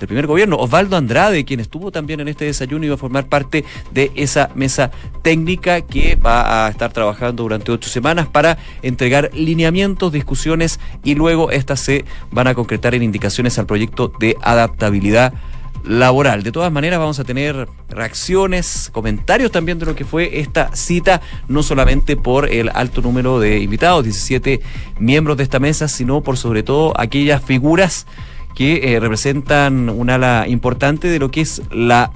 del 0.00 0.08
primer 0.08 0.26
gobierno, 0.26 0.56
Osvaldo 0.56 0.96
Andrade, 0.96 1.44
quien 1.44 1.60
estuvo 1.60 1.92
también 1.92 2.20
en 2.20 2.28
este 2.28 2.46
desayuno 2.46 2.84
y 2.84 2.88
va 2.88 2.94
a 2.94 2.98
formar 2.98 3.26
parte 3.26 3.64
de 3.92 4.10
esa 4.14 4.50
mesa 4.54 4.90
técnica 5.22 5.82
que 5.82 6.16
va 6.16 6.66
a 6.66 6.70
estar 6.70 6.92
trabajando 6.92 7.42
durante 7.42 7.70
ocho 7.70 7.90
semanas 7.90 8.26
para 8.26 8.58
entregar 8.82 9.30
lineamientos, 9.34 10.10
discusiones 10.10 10.80
y 11.04 11.14
luego 11.14 11.50
estas 11.50 11.80
se 11.80 12.06
van 12.30 12.46
a 12.46 12.54
concretar 12.54 12.94
en 12.94 13.02
indicaciones 13.02 13.58
al 13.58 13.66
proyecto 13.66 14.10
de 14.18 14.36
adaptabilidad 14.40 15.34
laboral. 15.84 16.42
De 16.42 16.52
todas 16.52 16.72
maneras, 16.72 16.98
vamos 16.98 17.18
a 17.18 17.24
tener 17.24 17.68
reacciones, 17.88 18.90
comentarios 18.92 19.50
también 19.50 19.78
de 19.78 19.86
lo 19.86 19.94
que 19.94 20.04
fue 20.04 20.40
esta 20.40 20.74
cita, 20.74 21.20
no 21.48 21.62
solamente 21.62 22.16
por 22.16 22.50
el 22.50 22.70
alto 22.74 23.02
número 23.02 23.40
de 23.40 23.60
invitados, 23.60 24.04
17 24.04 24.60
miembros 24.98 25.36
de 25.36 25.42
esta 25.42 25.58
mesa, 25.58 25.88
sino 25.88 26.20
por 26.22 26.36
sobre 26.36 26.62
todo 26.62 26.92
aquellas 26.98 27.42
figuras 27.42 28.06
que 28.54 28.94
eh, 28.94 29.00
representan 29.00 29.88
un 29.88 30.10
ala 30.10 30.46
importante 30.48 31.08
de 31.08 31.18
lo 31.18 31.30
que 31.30 31.40
es 31.40 31.62
la 31.70 32.10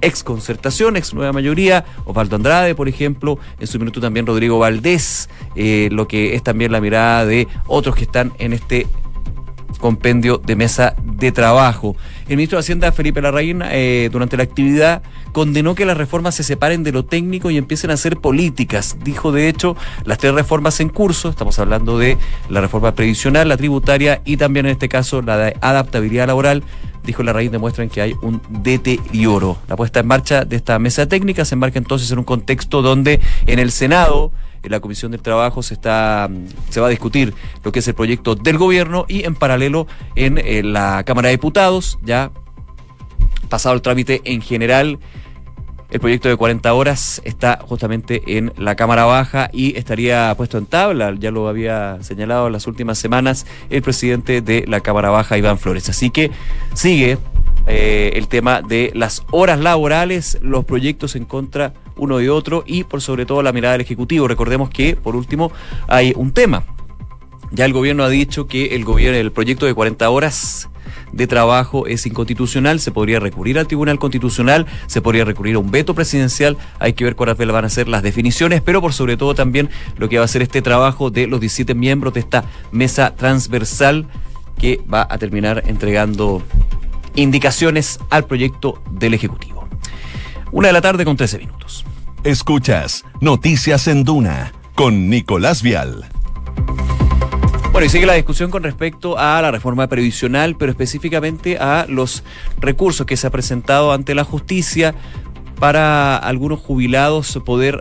ex 0.00 0.22
concertación, 0.22 0.96
ex 0.96 1.14
nueva 1.14 1.32
mayoría, 1.32 1.84
Osvaldo 2.04 2.36
Andrade, 2.36 2.74
por 2.74 2.88
ejemplo, 2.88 3.38
en 3.58 3.66
su 3.66 3.78
minuto 3.78 4.00
también 4.00 4.26
Rodrigo 4.26 4.58
Valdés, 4.58 5.28
eh, 5.56 5.88
lo 5.92 6.06
que 6.06 6.34
es 6.34 6.42
también 6.42 6.72
la 6.72 6.80
mirada 6.80 7.24
de 7.24 7.48
otros 7.66 7.94
que 7.96 8.04
están 8.04 8.32
en 8.38 8.52
este 8.52 8.86
compendio 9.78 10.38
de 10.38 10.56
mesa 10.56 10.94
de 11.02 11.32
trabajo. 11.32 11.96
El 12.28 12.36
ministro 12.36 12.56
de 12.56 12.60
Hacienda, 12.60 12.90
Felipe 12.90 13.20
Larraín, 13.20 13.62
eh, 13.70 14.08
durante 14.10 14.38
la 14.38 14.44
actividad 14.44 15.02
condenó 15.32 15.74
que 15.74 15.84
las 15.84 15.96
reformas 15.96 16.34
se 16.34 16.42
separen 16.42 16.82
de 16.82 16.90
lo 16.90 17.04
técnico 17.04 17.50
y 17.50 17.58
empiecen 17.58 17.90
a 17.90 17.98
ser 17.98 18.16
políticas. 18.16 18.96
Dijo, 19.04 19.30
de 19.30 19.48
hecho, 19.48 19.76
las 20.04 20.16
tres 20.16 20.32
reformas 20.32 20.80
en 20.80 20.88
curso, 20.88 21.28
estamos 21.28 21.58
hablando 21.58 21.98
de 21.98 22.16
la 22.48 22.62
reforma 22.62 22.94
previsional, 22.94 23.48
la 23.48 23.58
tributaria 23.58 24.22
y 24.24 24.38
también 24.38 24.64
en 24.64 24.72
este 24.72 24.88
caso 24.88 25.20
la 25.20 25.36
de 25.36 25.56
adaptabilidad 25.60 26.26
laboral, 26.26 26.62
dijo 27.04 27.22
la 27.22 27.34
raíz, 27.34 27.50
demuestran 27.50 27.90
que 27.90 28.00
hay 28.00 28.14
un 28.22 28.40
deterioro. 28.48 29.58
La 29.68 29.76
puesta 29.76 30.00
en 30.00 30.06
marcha 30.06 30.46
de 30.46 30.56
esta 30.56 30.78
mesa 30.78 31.06
técnica 31.06 31.44
se 31.44 31.56
enmarca 31.56 31.78
entonces 31.78 32.10
en 32.10 32.18
un 32.18 32.24
contexto 32.24 32.80
donde 32.80 33.20
en 33.46 33.58
el 33.58 33.70
Senado 33.70 34.32
en 34.64 34.70
la 34.70 34.80
Comisión 34.80 35.12
del 35.12 35.22
Trabajo 35.22 35.62
se 35.62 35.74
está 35.74 36.28
se 36.70 36.80
va 36.80 36.88
a 36.88 36.90
discutir 36.90 37.34
lo 37.62 37.72
que 37.72 37.80
es 37.80 37.88
el 37.88 37.94
proyecto 37.94 38.34
del 38.34 38.58
gobierno 38.58 39.04
y 39.08 39.24
en 39.24 39.34
paralelo 39.34 39.86
en, 40.14 40.38
eh, 40.38 40.62
la 40.62 41.04
Cámara 41.04 41.28
de 41.28 41.34
Diputados 41.34 41.98
ya 42.02 42.30
pasado 43.48 43.74
el 43.74 43.82
trámite 43.82 44.22
en 44.24 44.40
general 44.40 44.98
el 45.90 46.00
proyecto 46.00 46.28
de 46.28 46.34
40 46.34 46.74
horas 46.74 47.22
está 47.24 47.60
justamente 47.62 48.36
en 48.36 48.52
la 48.56 48.74
Cámara 48.74 49.04
Baja 49.04 49.48
y 49.52 49.78
estaría 49.78 50.34
puesto 50.36 50.58
en 50.58 50.66
tabla, 50.66 51.14
ya 51.16 51.30
lo 51.30 51.46
había 51.46 51.98
señalado 52.02 52.48
en 52.48 52.52
las 52.52 52.66
últimas 52.66 52.98
semanas 52.98 53.46
el 53.70 53.80
presidente 53.80 54.40
de 54.40 54.64
la 54.66 54.80
Cámara 54.80 55.10
Baja, 55.10 55.38
Iván 55.38 55.56
Flores. 55.56 55.88
Así 55.88 56.10
que 56.10 56.32
sigue 56.74 57.18
eh, 57.68 58.12
el 58.14 58.26
tema 58.26 58.60
de 58.60 58.90
las 58.94 59.22
horas 59.30 59.60
laborales, 59.60 60.38
los 60.42 60.64
proyectos 60.64 61.14
en 61.14 61.26
contra 61.26 61.74
uno 61.96 62.18
de 62.18 62.30
otro 62.30 62.64
y 62.66 62.84
por 62.84 63.00
sobre 63.00 63.26
todo 63.26 63.42
la 63.42 63.52
mirada 63.52 63.72
del 63.72 63.82
Ejecutivo. 63.82 64.28
Recordemos 64.28 64.70
que, 64.70 64.96
por 64.96 65.16
último, 65.16 65.52
hay 65.88 66.12
un 66.16 66.32
tema. 66.32 66.64
Ya 67.50 67.64
el 67.64 67.72
gobierno 67.72 68.04
ha 68.04 68.08
dicho 68.08 68.46
que 68.46 68.74
el 68.74 68.84
gobierno, 68.84 69.18
el 69.18 69.32
proyecto 69.32 69.66
de 69.66 69.74
40 69.74 70.08
horas 70.10 70.68
de 71.12 71.26
trabajo 71.26 71.86
es 71.86 72.06
inconstitucional, 72.06 72.80
se 72.80 72.90
podría 72.90 73.20
recurrir 73.20 73.58
al 73.58 73.66
Tribunal 73.66 73.98
Constitucional, 73.98 74.66
se 74.86 75.00
podría 75.00 75.24
recurrir 75.24 75.54
a 75.56 75.58
un 75.60 75.70
veto 75.70 75.94
presidencial, 75.94 76.56
hay 76.78 76.94
que 76.94 77.04
ver 77.04 77.14
cuáles 77.14 77.36
van 77.36 77.64
a 77.64 77.68
ser 77.68 77.88
las 77.88 78.02
definiciones, 78.02 78.60
pero 78.60 78.80
por 78.80 78.92
sobre 78.92 79.16
todo 79.16 79.34
también 79.34 79.70
lo 79.96 80.08
que 80.08 80.18
va 80.18 80.24
a 80.24 80.28
ser 80.28 80.42
este 80.42 80.62
trabajo 80.62 81.10
de 81.10 81.26
los 81.26 81.40
17 81.40 81.74
miembros 81.74 82.14
de 82.14 82.20
esta 82.20 82.44
mesa 82.72 83.14
transversal 83.14 84.06
que 84.58 84.80
va 84.92 85.06
a 85.08 85.18
terminar 85.18 85.62
entregando 85.66 86.42
indicaciones 87.14 87.98
al 88.10 88.26
proyecto 88.26 88.82
del 88.90 89.14
Ejecutivo. 89.14 89.63
Una 90.54 90.68
de 90.68 90.72
la 90.72 90.80
tarde 90.80 91.04
con 91.04 91.16
13 91.16 91.38
minutos. 91.38 91.84
Escuchas 92.22 93.04
Noticias 93.20 93.88
en 93.88 94.04
Duna 94.04 94.52
con 94.76 95.10
Nicolás 95.10 95.62
Vial. 95.64 96.04
Bueno, 97.72 97.84
y 97.84 97.88
sigue 97.88 98.06
la 98.06 98.12
discusión 98.12 98.52
con 98.52 98.62
respecto 98.62 99.18
a 99.18 99.42
la 99.42 99.50
reforma 99.50 99.88
previsional, 99.88 100.54
pero 100.56 100.70
específicamente 100.70 101.58
a 101.58 101.86
los 101.88 102.22
recursos 102.60 103.04
que 103.04 103.16
se 103.16 103.26
ha 103.26 103.30
presentado 103.30 103.90
ante 103.90 104.14
la 104.14 104.22
justicia 104.22 104.94
para 105.58 106.16
algunos 106.16 106.60
jubilados 106.60 107.36
poder 107.44 107.80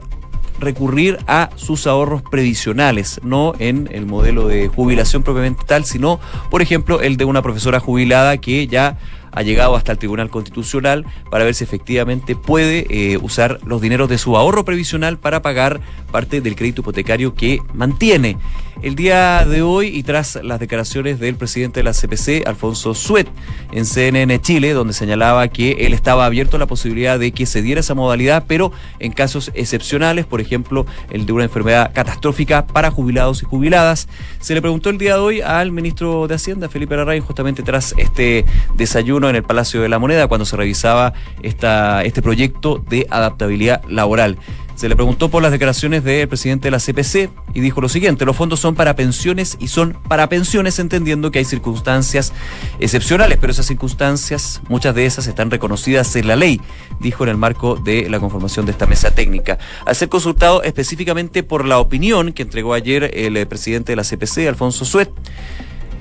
recurrir 0.60 1.20
a 1.28 1.52
sus 1.56 1.86
ahorros 1.86 2.24
previsionales, 2.24 3.22
no 3.24 3.54
en 3.60 3.88
el 3.92 4.08
modelo 4.08 4.48
de 4.48 4.68
jubilación 4.68 5.22
propiamente 5.22 5.64
tal, 5.68 5.86
sino, 5.86 6.20
por 6.50 6.64
ejemplo, 6.64 7.02
el 7.02 7.18
de 7.18 7.26
una 7.26 7.44
profesora 7.44 7.80
jubilada 7.80 8.38
que 8.38 8.66
ya 8.66 8.98
ha 9.34 9.42
llegado 9.42 9.76
hasta 9.76 9.92
el 9.92 9.98
Tribunal 9.98 10.30
Constitucional 10.30 11.06
para 11.30 11.44
ver 11.44 11.56
si 11.56 11.64
efectivamente 11.64 12.36
puede 12.36 12.86
eh, 12.90 13.18
usar 13.18 13.60
los 13.66 13.82
dineros 13.82 14.10
de 14.10 14.18
su 14.18 14.38
ahorro 14.38 14.64
previsional 14.64 15.18
para 15.18 15.42
pagar 15.42 15.82
parte 16.12 16.42
del 16.42 16.56
crédito 16.56 16.82
hipotecario 16.82 17.34
que 17.36 17.60
mantiene. 17.74 18.38
El 18.82 18.96
día 18.96 19.46
de 19.46 19.62
hoy 19.62 19.88
y 19.88 20.04
tras 20.04 20.40
las 20.44 20.60
declaraciones 20.60 21.20
del 21.20 21.36
presidente 21.36 21.80
de 21.80 21.84
la 21.84 21.94
CPC, 21.94 22.46
Alfonso 22.48 22.94
Suet, 22.94 23.28
en 23.72 23.86
CNN 23.86 24.42
Chile, 24.42 24.74
donde 24.74 24.94
señalaba 24.94 25.48
que 25.48 25.86
él 25.86 25.94
estaba 25.94 26.26
abierto 26.26 26.58
a 26.58 26.60
la 26.60 26.66
posibilidad 26.66 27.18
de 27.18 27.32
que 27.32 27.46
se 27.46 27.62
diera 27.62 27.80
esa 27.80 27.94
modalidad, 27.94 28.44
pero 28.48 28.72
en 29.00 29.14
casos 29.14 29.52
excepcionales, 29.54 30.26
por 30.26 30.42
ejemplo, 30.42 30.86
el 31.12 31.26
de 31.26 31.34
una 31.34 31.46
enfermedad 31.46 31.92
catastrófica 31.94 32.68
para 32.68 32.92
jubilados 32.92 33.42
y 33.42 33.46
jubiladas. 33.46 34.08
Se 34.40 34.54
le 34.54 34.62
preguntó 34.62 34.90
el 34.90 34.98
día 34.98 35.14
de 35.14 35.22
hoy 35.22 35.42
al 35.42 35.72
ministro 35.72 36.28
de 36.28 36.36
Hacienda, 36.36 36.68
Felipe 36.68 36.96
Larraín, 36.96 37.24
justamente 37.24 37.64
tras 37.64 37.94
este 37.98 38.46
desayuno 38.76 39.23
en 39.30 39.36
el 39.36 39.44
Palacio 39.44 39.82
de 39.82 39.90
la 39.90 40.00
Moneda 40.00 40.28
cuando 40.28 40.46
se 40.46 40.56
revisaba 40.56 41.14
esta, 41.42 42.04
este 42.04 42.22
proyecto 42.22 42.84
de 42.90 43.08
adaptabilidad 43.10 43.82
laboral. 43.88 44.38
Se 44.76 44.90
le 44.90 44.96
preguntó 44.96 45.30
por 45.30 45.44
las 45.44 45.52
declaraciones 45.52 46.04
del 46.04 46.28
presidente 46.28 46.68
de 46.68 46.72
la 46.72 46.80
CPC 46.80 47.30
y 47.54 47.60
dijo 47.60 47.80
lo 47.80 47.90
siguiente, 47.90 48.26
los 48.26 48.36
fondos 48.36 48.60
son 48.60 48.74
para 48.74 48.96
pensiones 48.96 49.56
y 49.60 49.68
son 49.68 49.96
para 50.08 50.28
pensiones 50.30 50.80
entendiendo 50.80 51.30
que 51.30 51.40
hay 51.40 51.46
circunstancias 51.46 52.34
excepcionales, 52.80 53.38
pero 53.40 53.52
esas 53.52 53.68
circunstancias, 53.68 54.62
muchas 54.70 54.96
de 54.96 55.06
esas 55.06 55.28
están 55.28 55.52
reconocidas 55.52 56.16
en 56.16 56.28
la 56.28 56.36
ley, 56.36 56.60
dijo 57.00 57.24
en 57.24 57.30
el 57.30 57.38
marco 57.38 57.76
de 57.76 58.10
la 58.10 58.20
conformación 58.20 58.66
de 58.66 58.72
esta 58.72 58.88
mesa 58.88 59.12
técnica. 59.12 59.60
Al 59.86 59.96
ser 59.96 60.10
consultado 60.10 60.64
específicamente 60.64 61.44
por 61.44 61.66
la 61.66 61.78
opinión 61.78 62.34
que 62.34 62.42
entregó 62.42 62.74
ayer 62.74 63.12
el 63.14 63.38
eh, 63.38 63.46
presidente 63.46 63.92
de 63.92 63.96
la 63.98 64.04
CPC, 64.04 64.48
Alfonso 64.48 64.86
Suet, 64.86 65.12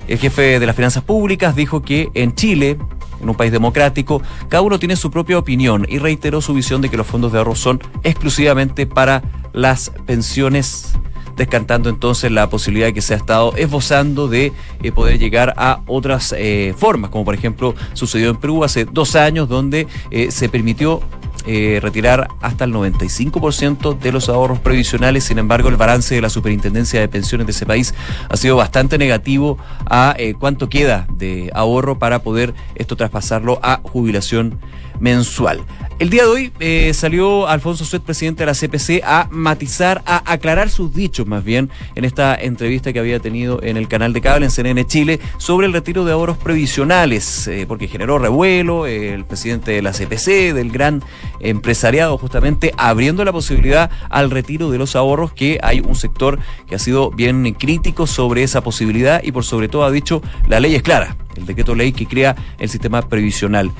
el 0.08 0.18
jefe 0.18 0.58
de 0.58 0.66
las 0.66 0.74
finanzas 0.74 1.04
públicas 1.04 1.54
dijo 1.54 1.82
que 1.82 2.08
en 2.14 2.34
Chile 2.34 2.78
en 3.22 3.30
un 3.30 3.36
país 3.36 3.52
democrático, 3.52 4.20
cada 4.48 4.62
uno 4.62 4.78
tiene 4.78 4.96
su 4.96 5.10
propia 5.10 5.38
opinión 5.38 5.86
y 5.88 5.98
reiteró 5.98 6.40
su 6.40 6.54
visión 6.54 6.82
de 6.82 6.90
que 6.90 6.96
los 6.96 7.06
fondos 7.06 7.32
de 7.32 7.38
ahorro 7.38 7.54
son 7.54 7.80
exclusivamente 8.02 8.86
para 8.86 9.22
las 9.52 9.90
pensiones 10.06 10.94
descartando 11.36 11.88
entonces 11.88 12.30
la 12.30 12.48
posibilidad 12.48 12.92
que 12.92 13.00
se 13.00 13.14
ha 13.14 13.16
estado 13.16 13.54
esbozando 13.56 14.28
de 14.28 14.52
eh, 14.82 14.92
poder 14.92 15.18
llegar 15.18 15.54
a 15.56 15.80
otras 15.86 16.34
eh, 16.36 16.74
formas, 16.76 17.10
como 17.10 17.24
por 17.24 17.34
ejemplo 17.34 17.74
sucedió 17.94 18.30
en 18.30 18.36
Perú 18.36 18.64
hace 18.64 18.84
dos 18.84 19.16
años, 19.16 19.48
donde 19.48 19.86
eh, 20.10 20.30
se 20.30 20.48
permitió 20.48 21.00
eh, 21.46 21.80
retirar 21.82 22.28
hasta 22.40 22.64
el 22.64 22.72
95% 22.72 23.98
de 23.98 24.12
los 24.12 24.28
ahorros 24.28 24.58
previsionales. 24.60 25.24
Sin 25.24 25.38
embargo, 25.38 25.68
el 25.68 25.76
balance 25.76 26.14
de 26.14 26.20
la 26.20 26.30
Superintendencia 26.30 27.00
de 27.00 27.08
Pensiones 27.08 27.46
de 27.46 27.52
ese 27.52 27.66
país 27.66 27.94
ha 28.28 28.36
sido 28.36 28.56
bastante 28.56 28.98
negativo 28.98 29.58
a 29.88 30.14
eh, 30.18 30.34
cuánto 30.38 30.68
queda 30.68 31.06
de 31.10 31.50
ahorro 31.54 31.98
para 31.98 32.20
poder 32.20 32.54
esto 32.74 32.96
traspasarlo 32.96 33.58
a 33.62 33.80
jubilación 33.82 34.58
mensual. 35.02 35.60
El 35.98 36.10
día 36.10 36.22
de 36.22 36.28
hoy 36.28 36.52
eh, 36.58 36.92
salió 36.94 37.46
Alfonso 37.46 37.84
Suet, 37.84 38.02
presidente 38.02 38.44
de 38.44 38.46
la 38.46 38.54
CPC, 38.54 39.04
a 39.04 39.28
matizar, 39.30 40.02
a 40.06 40.32
aclarar 40.32 40.68
sus 40.68 40.92
dichos 40.92 41.26
más 41.26 41.44
bien 41.44 41.70
en 41.94 42.04
esta 42.04 42.34
entrevista 42.34 42.92
que 42.92 42.98
había 42.98 43.20
tenido 43.20 43.62
en 43.62 43.76
el 43.76 43.86
canal 43.86 44.12
de 44.12 44.20
cable 44.20 44.46
en 44.46 44.50
CNN 44.50 44.84
Chile 44.86 45.20
sobre 45.38 45.66
el 45.66 45.72
retiro 45.72 46.04
de 46.04 46.12
ahorros 46.12 46.38
previsionales, 46.38 47.46
eh, 47.46 47.66
porque 47.68 47.86
generó 47.86 48.18
revuelo, 48.18 48.86
eh, 48.86 49.14
el 49.14 49.24
presidente 49.24 49.72
de 49.72 49.82
la 49.82 49.92
CPC, 49.92 50.52
del 50.52 50.72
gran 50.72 51.04
empresariado 51.38 52.18
justamente, 52.18 52.72
abriendo 52.76 53.24
la 53.24 53.32
posibilidad 53.32 53.90
al 54.08 54.30
retiro 54.30 54.70
de 54.70 54.78
los 54.78 54.96
ahorros, 54.96 55.32
que 55.32 55.60
hay 55.62 55.80
un 55.80 55.94
sector 55.94 56.38
que 56.66 56.74
ha 56.74 56.80
sido 56.80 57.10
bien 57.10 57.54
crítico 57.54 58.08
sobre 58.08 58.42
esa 58.42 58.60
posibilidad 58.60 59.22
y 59.22 59.30
por 59.30 59.44
sobre 59.44 59.68
todo 59.68 59.84
ha 59.84 59.90
dicho 59.90 60.20
la 60.48 60.58
ley 60.58 60.74
es 60.74 60.82
clara, 60.82 61.16
el 61.36 61.46
decreto 61.46 61.76
ley 61.76 61.92
que 61.92 62.06
crea 62.06 62.34
el 62.58 62.68
sistema 62.68 63.02
previsional. 63.02 63.70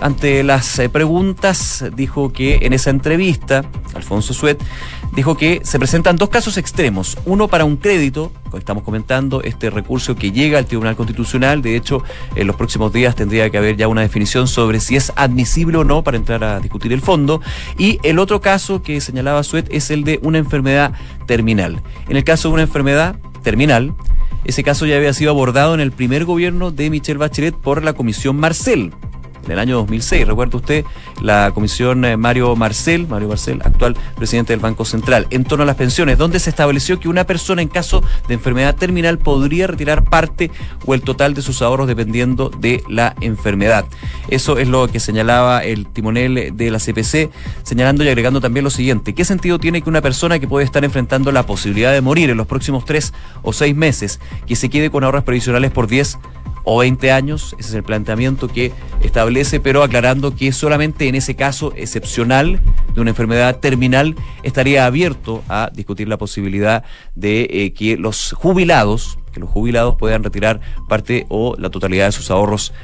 Ante 0.00 0.42
las 0.42 0.78
eh, 0.78 0.88
preguntas, 0.88 1.84
dijo 1.94 2.32
que 2.32 2.58
en 2.62 2.72
esa 2.72 2.90
entrevista, 2.90 3.64
Alfonso 3.94 4.34
Suet, 4.34 4.62
dijo 5.14 5.36
que 5.36 5.60
se 5.64 5.78
presentan 5.78 6.16
dos 6.16 6.28
casos 6.28 6.58
extremos. 6.58 7.16
Uno 7.24 7.48
para 7.48 7.64
un 7.64 7.76
crédito, 7.76 8.32
estamos 8.56 8.82
comentando, 8.82 9.42
este 9.42 9.70
recurso 9.70 10.16
que 10.16 10.32
llega 10.32 10.58
al 10.58 10.66
Tribunal 10.66 10.96
Constitucional. 10.96 11.62
De 11.62 11.76
hecho, 11.76 12.02
en 12.34 12.46
los 12.46 12.56
próximos 12.56 12.92
días 12.92 13.14
tendría 13.14 13.50
que 13.50 13.58
haber 13.58 13.76
ya 13.76 13.88
una 13.88 14.02
definición 14.02 14.48
sobre 14.48 14.80
si 14.80 14.96
es 14.96 15.12
admisible 15.16 15.78
o 15.78 15.84
no 15.84 16.02
para 16.02 16.16
entrar 16.16 16.44
a 16.44 16.60
discutir 16.60 16.92
el 16.92 17.00
fondo. 17.00 17.40
Y 17.78 17.98
el 18.02 18.18
otro 18.18 18.40
caso 18.40 18.82
que 18.82 19.00
señalaba 19.00 19.42
Suet 19.42 19.68
es 19.70 19.90
el 19.90 20.04
de 20.04 20.20
una 20.22 20.38
enfermedad 20.38 20.92
terminal. 21.26 21.82
En 22.08 22.16
el 22.16 22.24
caso 22.24 22.48
de 22.48 22.54
una 22.54 22.62
enfermedad 22.62 23.16
terminal, 23.42 23.94
ese 24.44 24.62
caso 24.62 24.86
ya 24.86 24.96
había 24.96 25.12
sido 25.12 25.30
abordado 25.30 25.74
en 25.74 25.80
el 25.80 25.90
primer 25.90 26.24
gobierno 26.24 26.70
de 26.70 26.90
Michelle 26.90 27.18
Bachelet 27.18 27.54
por 27.54 27.82
la 27.82 27.94
Comisión 27.94 28.36
Marcel 28.36 28.92
en 29.46 29.52
el 29.52 29.58
año 29.58 29.76
2006. 29.76 30.26
Recuerda 30.26 30.56
usted 30.58 30.84
la 31.22 31.50
comisión 31.54 32.04
eh, 32.04 32.16
Mario 32.16 32.54
Marcel, 32.56 33.06
Mario 33.06 33.28
Marcel, 33.28 33.60
actual 33.64 33.96
presidente 34.16 34.52
del 34.52 34.60
Banco 34.60 34.84
Central, 34.84 35.26
en 35.30 35.44
torno 35.44 35.62
a 35.62 35.66
las 35.66 35.76
pensiones, 35.76 36.18
donde 36.18 36.38
se 36.38 36.50
estableció 36.50 37.00
que 37.00 37.08
una 37.08 37.24
persona 37.24 37.62
en 37.62 37.68
caso 37.68 38.02
de 38.28 38.34
enfermedad 38.34 38.74
terminal 38.76 39.18
podría 39.18 39.66
retirar 39.66 40.04
parte 40.04 40.50
o 40.84 40.94
el 40.94 41.02
total 41.02 41.34
de 41.34 41.42
sus 41.42 41.62
ahorros 41.62 41.86
dependiendo 41.86 42.50
de 42.50 42.82
la 42.88 43.14
enfermedad. 43.20 43.86
Eso 44.28 44.58
es 44.58 44.68
lo 44.68 44.88
que 44.88 45.00
señalaba 45.00 45.64
el 45.64 45.86
timonel 45.86 46.56
de 46.56 46.70
la 46.70 46.78
CPC, 46.78 47.30
señalando 47.62 48.04
y 48.04 48.08
agregando 48.08 48.40
también 48.40 48.64
lo 48.64 48.70
siguiente. 48.70 49.14
¿Qué 49.14 49.24
sentido 49.24 49.58
tiene 49.58 49.82
que 49.82 49.88
una 49.88 50.02
persona 50.02 50.38
que 50.38 50.48
puede 50.48 50.64
estar 50.64 50.84
enfrentando 50.84 51.32
la 51.32 51.46
posibilidad 51.46 51.92
de 51.92 52.00
morir 52.00 52.30
en 52.30 52.36
los 52.36 52.46
próximos 52.46 52.84
tres 52.84 53.12
o 53.42 53.52
seis 53.52 53.74
meses, 53.74 54.20
que 54.46 54.56
se 54.56 54.68
quede 54.68 54.90
con 54.90 55.04
ahorros 55.04 55.24
previsionales 55.24 55.70
por 55.70 55.86
10 55.86 56.18
o 56.66 56.78
20 56.78 57.12
años. 57.12 57.54
Ese 57.58 57.70
es 57.70 57.74
el 57.74 57.84
planteamiento 57.84 58.48
que 58.48 58.72
establece, 59.02 59.60
pero 59.60 59.82
aclarando 59.82 60.34
que 60.34 60.52
solamente 60.52 61.08
en 61.08 61.14
ese 61.14 61.36
caso 61.36 61.72
excepcional 61.76 62.60
de 62.92 63.00
una 63.00 63.10
enfermedad 63.10 63.60
terminal 63.60 64.16
estaría 64.42 64.84
abierto 64.84 65.42
a 65.48 65.70
discutir 65.72 66.08
la 66.08 66.18
posibilidad 66.18 66.84
de 67.14 67.42
eh, 67.50 67.72
que 67.72 67.96
los 67.96 68.32
jubilados, 68.32 69.18
que 69.32 69.40
los 69.40 69.48
jubilados 69.48 69.96
puedan 69.96 70.24
retirar 70.24 70.60
parte 70.88 71.24
o 71.28 71.54
la 71.56 71.70
totalidad 71.70 72.06
de 72.06 72.12
sus 72.12 72.30
ahorros 72.30 72.74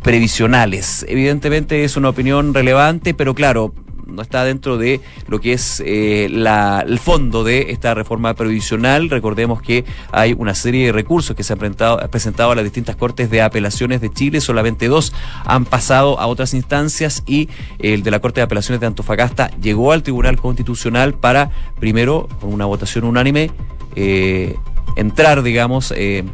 previsionales. 0.00 1.04
Evidentemente 1.08 1.82
es 1.82 1.96
una 1.96 2.10
opinión 2.10 2.54
relevante, 2.54 3.14
pero 3.14 3.34
claro, 3.34 3.74
no 4.06 4.22
está 4.22 4.44
dentro 4.44 4.78
de 4.78 5.00
lo 5.26 5.40
que 5.40 5.52
es 5.52 5.82
eh, 5.84 6.28
la, 6.30 6.84
el 6.86 6.98
fondo 6.98 7.44
de 7.44 7.70
esta 7.70 7.94
reforma 7.94 8.34
previsional. 8.34 9.10
Recordemos 9.10 9.62
que 9.62 9.84
hay 10.12 10.34
una 10.36 10.54
serie 10.54 10.86
de 10.86 10.92
recursos 10.92 11.36
que 11.36 11.42
se 11.42 11.52
han 11.52 11.58
presentado, 11.58 11.98
presentado 12.10 12.50
a 12.52 12.54
las 12.54 12.64
distintas 12.64 12.96
cortes 12.96 13.30
de 13.30 13.42
apelaciones 13.42 14.00
de 14.00 14.10
Chile, 14.10 14.40
solamente 14.40 14.88
dos 14.88 15.12
han 15.44 15.64
pasado 15.64 16.18
a 16.20 16.26
otras 16.26 16.54
instancias 16.54 17.22
y 17.26 17.48
el 17.78 18.02
de 18.02 18.10
la 18.10 18.20
Corte 18.20 18.40
de 18.40 18.44
Apelaciones 18.44 18.80
de 18.80 18.86
Antofagasta 18.86 19.50
llegó 19.60 19.92
al 19.92 20.02
Tribunal 20.02 20.36
Constitucional 20.36 21.14
para, 21.14 21.50
primero, 21.78 22.28
con 22.40 22.52
una 22.52 22.64
votación 22.64 23.04
unánime, 23.04 23.50
eh, 23.96 24.56
entrar, 24.96 25.42
digamos, 25.42 25.92
eh, 25.96 26.24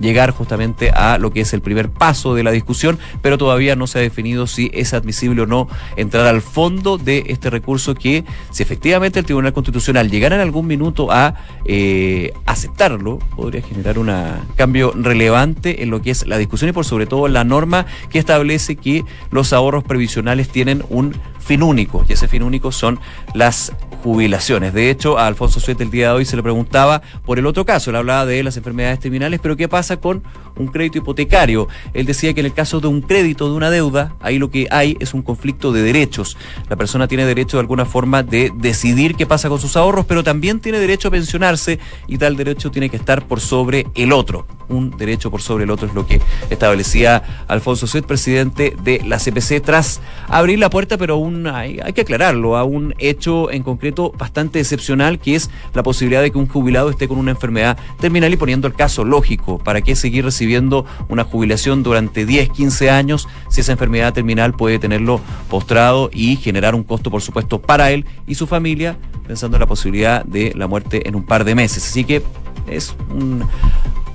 llegar 0.00 0.30
justamente 0.32 0.90
a 0.90 1.18
lo 1.18 1.32
que 1.32 1.42
es 1.42 1.52
el 1.52 1.60
primer 1.60 1.90
paso 1.90 2.34
de 2.34 2.42
la 2.42 2.50
discusión, 2.50 2.98
pero 3.22 3.38
todavía 3.38 3.76
no 3.76 3.86
se 3.86 3.98
ha 3.98 4.02
definido 4.02 4.46
si 4.46 4.70
es 4.74 4.94
admisible 4.94 5.42
o 5.42 5.46
no 5.46 5.68
entrar 5.96 6.26
al 6.26 6.42
fondo 6.42 6.98
de 6.98 7.24
este 7.28 7.50
recurso 7.50 7.94
que, 7.94 8.24
si 8.50 8.62
efectivamente 8.62 9.18
el 9.18 9.26
Tribunal 9.26 9.52
Constitucional 9.52 10.10
llegara 10.10 10.36
en 10.36 10.42
algún 10.42 10.66
minuto 10.66 11.12
a 11.12 11.34
eh, 11.64 12.32
aceptarlo, 12.46 13.18
podría 13.36 13.62
generar 13.62 13.98
un 13.98 14.10
cambio 14.56 14.92
relevante 14.94 15.82
en 15.82 15.90
lo 15.90 16.02
que 16.02 16.10
es 16.10 16.26
la 16.26 16.38
discusión 16.38 16.70
y 16.70 16.72
por 16.72 16.84
sobre 16.84 17.06
todo 17.06 17.28
la 17.28 17.44
norma 17.44 17.86
que 18.08 18.18
establece 18.18 18.76
que 18.76 19.04
los 19.30 19.52
ahorros 19.52 19.84
previsionales 19.84 20.48
tienen 20.48 20.82
un 20.88 21.14
fin 21.40 21.62
único, 21.62 22.04
y 22.08 22.12
ese 22.12 22.28
fin 22.28 22.42
único 22.42 22.72
son 22.72 23.00
las 23.34 23.72
jubilaciones. 24.02 24.72
De 24.72 24.90
hecho, 24.90 25.18
a 25.18 25.26
Alfonso 25.26 25.60
Suete 25.60 25.84
el 25.84 25.90
día 25.90 26.08
de 26.08 26.14
hoy 26.14 26.24
se 26.24 26.36
le 26.36 26.42
preguntaba 26.42 27.02
por 27.24 27.38
el 27.38 27.46
otro 27.46 27.64
caso, 27.64 27.90
él 27.90 27.96
hablaba 27.96 28.26
de 28.26 28.42
las 28.42 28.56
enfermedades 28.56 29.00
terminales, 29.00 29.40
pero 29.42 29.56
¿qué 29.56 29.68
pasa 29.68 29.98
con 29.98 30.22
un 30.56 30.68
crédito 30.68 30.98
hipotecario? 30.98 31.68
Él 31.92 32.06
decía 32.06 32.32
que 32.34 32.40
en 32.40 32.46
el 32.46 32.52
caso 32.52 32.80
de 32.80 32.88
un 32.88 33.02
crédito, 33.02 33.48
de 33.48 33.56
una 33.56 33.70
deuda, 33.70 34.14
ahí 34.20 34.38
lo 34.38 34.50
que 34.50 34.68
hay 34.70 34.96
es 35.00 35.14
un 35.14 35.22
conflicto 35.22 35.72
de 35.72 35.82
derechos. 35.82 36.36
La 36.68 36.76
persona 36.76 37.08
tiene 37.08 37.24
derecho 37.24 37.56
de 37.56 37.62
alguna 37.62 37.84
forma 37.84 38.22
de 38.22 38.52
decidir 38.54 39.14
qué 39.14 39.26
pasa 39.26 39.48
con 39.48 39.60
sus 39.60 39.76
ahorros, 39.76 40.06
pero 40.06 40.24
también 40.24 40.60
tiene 40.60 40.78
derecho 40.78 41.08
a 41.08 41.10
pensionarse 41.10 41.78
y 42.06 42.18
tal 42.18 42.36
derecho 42.36 42.70
tiene 42.70 42.88
que 42.88 42.96
estar 42.96 43.26
por 43.26 43.40
sobre 43.40 43.86
el 43.94 44.12
otro. 44.12 44.46
Un 44.68 44.96
derecho 44.96 45.30
por 45.30 45.42
sobre 45.42 45.64
el 45.64 45.70
otro 45.70 45.88
es 45.88 45.94
lo 45.94 46.06
que 46.06 46.20
establecía 46.48 47.44
Alfonso 47.48 47.86
Suet, 47.86 48.06
presidente 48.06 48.76
de 48.82 49.02
la 49.04 49.18
CPC, 49.18 49.60
tras 49.62 50.00
abrir 50.28 50.58
la 50.58 50.70
puerta, 50.70 50.96
pero 50.96 51.14
aún 51.14 51.29
hay, 51.46 51.78
que 51.94 52.02
aclararlo, 52.02 52.56
a 52.56 52.64
un 52.64 52.94
hecho 52.98 53.50
en 53.50 53.62
concreto 53.62 54.12
bastante 54.16 54.60
excepcional, 54.60 55.18
que 55.18 55.34
es 55.34 55.50
la 55.74 55.82
posibilidad 55.82 56.22
de 56.22 56.30
que 56.30 56.38
un 56.38 56.48
jubilado 56.48 56.90
esté 56.90 57.08
con 57.08 57.18
una 57.18 57.30
enfermedad 57.30 57.78
terminal 57.98 58.32
y 58.32 58.36
poniendo 58.36 58.66
el 58.66 58.74
caso 58.74 59.04
lógico, 59.04 59.58
¿para 59.58 59.82
qué 59.82 59.96
seguir 59.96 60.24
recibiendo 60.24 60.84
una 61.08 61.24
jubilación 61.24 61.82
durante 61.82 62.26
10, 62.26 62.50
15 62.50 62.90
años 62.90 63.28
si 63.48 63.60
esa 63.60 63.72
enfermedad 63.72 64.12
terminal 64.12 64.54
puede 64.54 64.78
tenerlo 64.78 65.20
postrado 65.48 66.10
y 66.12 66.36
generar 66.36 66.74
un 66.74 66.84
costo, 66.84 67.10
por 67.10 67.22
supuesto, 67.22 67.60
para 67.60 67.90
él 67.90 68.06
y 68.26 68.34
su 68.34 68.46
familia, 68.46 68.96
pensando 69.26 69.56
en 69.56 69.60
la 69.60 69.66
posibilidad 69.66 70.24
de 70.24 70.52
la 70.56 70.66
muerte 70.66 71.08
en 71.08 71.14
un 71.14 71.24
par 71.24 71.44
de 71.44 71.54
meses? 71.54 71.84
Así 71.86 72.04
que 72.04 72.22
es 72.66 72.94
un 73.10 73.44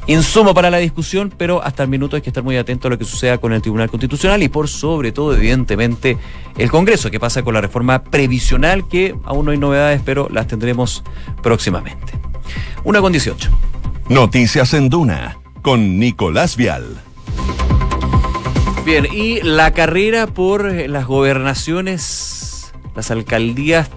insumo 0.08 0.54
para 0.54 0.70
la 0.70 0.78
discusión, 0.78 1.34
pero 1.36 1.64
hasta 1.64 1.84
el 1.84 1.90
minuto 1.90 2.16
hay 2.16 2.22
que 2.22 2.30
estar 2.30 2.44
muy 2.44 2.58
atento 2.58 2.88
a 2.88 2.92
lo 2.92 2.98
que 2.98 3.06
suceda 3.06 3.38
con 3.38 3.54
el 3.54 3.62
Tribunal 3.62 3.90
Constitucional 3.90 4.44
y 4.44 4.50
por 4.50 4.68
sobre 4.68 5.12
todo, 5.12 5.36
evidentemente, 5.36 6.18
el 6.58 6.70
Congreso, 6.70 7.10
que 7.12 7.20
pasa 7.20 7.44
con 7.44 7.54
la 7.54 7.62
reforma 7.62 8.04
previsional, 8.04 8.88
que 8.88 9.16
aún 9.24 9.46
no 9.46 9.52
hay 9.52 9.58
novedades, 9.58 10.02
pero 10.06 10.28
las 10.32 10.48
tendremos 10.48 11.04
próximamente. 11.42 12.14
Una 12.84 13.02
con 13.02 13.12
18. 13.12 13.50
Noticias 14.10 14.74
en 14.74 14.90
Duna, 14.90 15.40
con 15.62 15.98
Nicolás 15.98 16.56
Vial. 16.56 17.02
Bien, 18.86 19.08
y 19.12 19.42
la 19.42 19.74
carrera 19.74 20.28
por 20.28 20.72
las 20.72 21.08
gobernaciones, 21.08 22.72
las 22.96 23.10
alcaldías, 23.10 23.90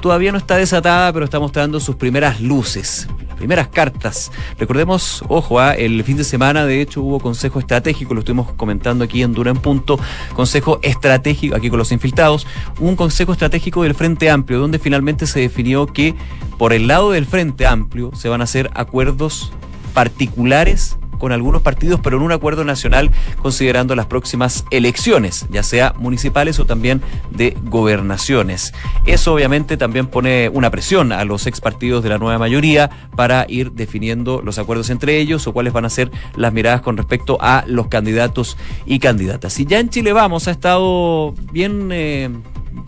todavía 0.00 0.30
no 0.30 0.38
está 0.38 0.56
desatada, 0.56 1.12
pero 1.12 1.24
está 1.24 1.40
mostrando 1.40 1.80
sus 1.80 1.96
primeras 1.96 2.40
luces 2.40 3.08
primeras 3.38 3.68
cartas. 3.68 4.30
Recordemos, 4.58 5.24
ojo, 5.28 5.60
¿ah? 5.60 5.72
el 5.72 6.02
fin 6.04 6.16
de 6.16 6.24
semana 6.24 6.66
de 6.66 6.80
hecho 6.80 7.02
hubo 7.02 7.20
consejo 7.20 7.58
estratégico, 7.58 8.14
lo 8.14 8.20
estuvimos 8.20 8.52
comentando 8.52 9.04
aquí 9.04 9.22
en 9.22 9.32
Dura 9.32 9.50
en 9.50 9.56
Punto, 9.56 9.98
consejo 10.34 10.80
estratégico, 10.82 11.56
aquí 11.56 11.70
con 11.70 11.78
los 11.78 11.92
infiltrados, 11.92 12.46
un 12.80 12.96
consejo 12.96 13.32
estratégico 13.32 13.82
del 13.82 13.94
Frente 13.94 14.30
Amplio, 14.30 14.58
donde 14.58 14.78
finalmente 14.78 15.26
se 15.26 15.40
definió 15.40 15.86
que 15.86 16.14
por 16.58 16.72
el 16.72 16.86
lado 16.86 17.12
del 17.12 17.26
Frente 17.26 17.66
Amplio 17.66 18.10
se 18.14 18.28
van 18.28 18.40
a 18.40 18.44
hacer 18.44 18.70
acuerdos 18.74 19.52
particulares 19.94 20.98
con 21.18 21.32
algunos 21.32 21.62
partidos, 21.62 22.00
pero 22.02 22.16
en 22.16 22.22
un 22.22 22.32
acuerdo 22.32 22.64
nacional 22.64 23.10
considerando 23.40 23.94
las 23.94 24.06
próximas 24.06 24.64
elecciones, 24.70 25.46
ya 25.50 25.62
sea 25.62 25.94
municipales 25.98 26.58
o 26.58 26.66
también 26.66 27.02
de 27.30 27.56
gobernaciones. 27.64 28.72
Eso 29.06 29.34
obviamente 29.34 29.76
también 29.76 30.06
pone 30.06 30.48
una 30.48 30.70
presión 30.70 31.12
a 31.12 31.24
los 31.24 31.46
ex 31.46 31.60
partidos 31.60 32.02
de 32.02 32.08
la 32.10 32.18
nueva 32.18 32.38
mayoría 32.38 32.90
para 33.16 33.46
ir 33.48 33.72
definiendo 33.72 34.40
los 34.42 34.58
acuerdos 34.58 34.90
entre 34.90 35.18
ellos 35.18 35.46
o 35.46 35.52
cuáles 35.52 35.72
van 35.72 35.84
a 35.84 35.90
ser 35.90 36.10
las 36.36 36.52
miradas 36.52 36.82
con 36.82 36.96
respecto 36.96 37.38
a 37.40 37.64
los 37.66 37.88
candidatos 37.88 38.56
y 38.86 38.98
candidatas. 38.98 39.58
Y 39.60 39.66
ya 39.66 39.78
en 39.78 39.88
Chile 39.90 40.12
vamos, 40.12 40.48
ha 40.48 40.52
estado 40.52 41.34
bien... 41.52 41.90
Eh, 41.92 42.30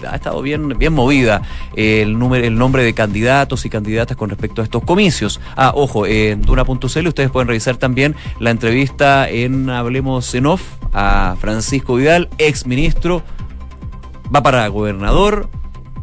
ha 0.08 0.16
estado 0.16 0.42
bien, 0.42 0.68
bien 0.78 0.92
movida 0.92 1.42
eh, 1.76 2.02
el, 2.02 2.18
número, 2.18 2.46
el 2.46 2.56
nombre 2.56 2.82
de 2.82 2.94
candidatos 2.94 3.64
y 3.64 3.70
candidatas 3.70 4.16
con 4.16 4.30
respecto 4.30 4.60
a 4.60 4.64
estos 4.64 4.82
comicios. 4.84 5.40
Ah, 5.56 5.72
ojo, 5.74 6.06
en 6.06 6.42
Duna.cl 6.42 7.06
ustedes 7.06 7.30
pueden 7.30 7.48
revisar 7.48 7.76
también 7.76 8.14
la 8.38 8.50
entrevista 8.50 9.28
en 9.28 9.70
Hablemos 9.70 10.34
en 10.34 10.46
Off 10.46 10.62
a 10.92 11.36
Francisco 11.40 11.94
Vidal, 11.94 12.28
ex 12.38 12.66
ministro, 12.66 13.22
va 14.34 14.42
para 14.42 14.66
gobernador, 14.68 15.48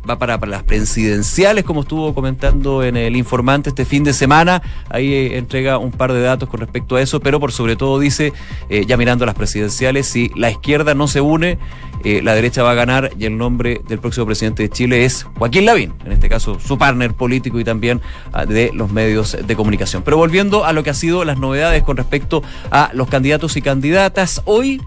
va 0.08 0.18
para, 0.18 0.38
las 0.48 0.64
presidenciales, 0.64 1.64
como 1.64 1.82
estuvo 1.82 2.14
comentando 2.14 2.84
en 2.84 2.98
el 2.98 3.16
informante 3.16 3.70
este 3.70 3.86
fin 3.86 4.04
de 4.04 4.14
semana. 4.14 4.62
Ahí 4.90 5.14
eh, 5.14 5.38
entrega 5.38 5.78
un 5.78 5.92
par 5.92 6.14
de 6.14 6.22
datos 6.22 6.50
con 6.50 6.60
respecto 6.60 6.96
a 6.96 7.02
eso, 7.02 7.20
pero 7.20 7.40
por 7.40 7.52
sobre 7.52 7.76
todo 7.76 8.00
dice, 8.00 8.34
eh, 8.70 8.86
ya 8.86 8.98
mirando 8.98 9.26
las 9.26 9.36
presidenciales, 9.36 10.08
si 10.08 10.30
la 10.36 10.50
izquierda 10.50 10.94
no 10.94 11.08
se 11.08 11.22
une, 11.22 11.58
eh, 12.04 12.22
la 12.24 12.36
derecha 12.36 12.64
va 12.64 12.72
a 12.72 12.76
ganar 12.76 13.12
y 13.18 13.26
el 13.26 13.38
nombre 13.38 13.82
del 13.88 14.00
próximo 14.00 14.26
presidente 14.26 14.64
de 14.64 14.70
Chile 14.70 15.04
es 15.04 15.24
Joaquín 15.38 15.66
Lavín, 15.66 15.94
en 16.06 16.12
este 16.12 16.30
caso 16.30 16.60
su 16.60 16.78
partner 16.78 17.14
político 17.14 17.60
y 17.60 17.64
también 17.64 18.02
ah, 18.34 18.46
de 18.46 18.72
los 18.74 18.92
medios 18.92 19.36
de 19.46 19.56
comunicación. 19.56 20.04
Pero 20.04 20.18
volviendo 20.18 20.64
a 20.64 20.74
lo 20.74 20.84
que 20.84 20.92
ha 20.92 20.94
sido 20.94 21.26
las 21.26 21.40
novedades 21.40 21.84
con 21.84 21.98
respecto 21.98 22.44
a 22.72 22.92
los 22.94 23.10
candidatos 23.10 23.58
y 23.58 23.62
candidatas, 23.62 24.42
hoy 24.46 24.82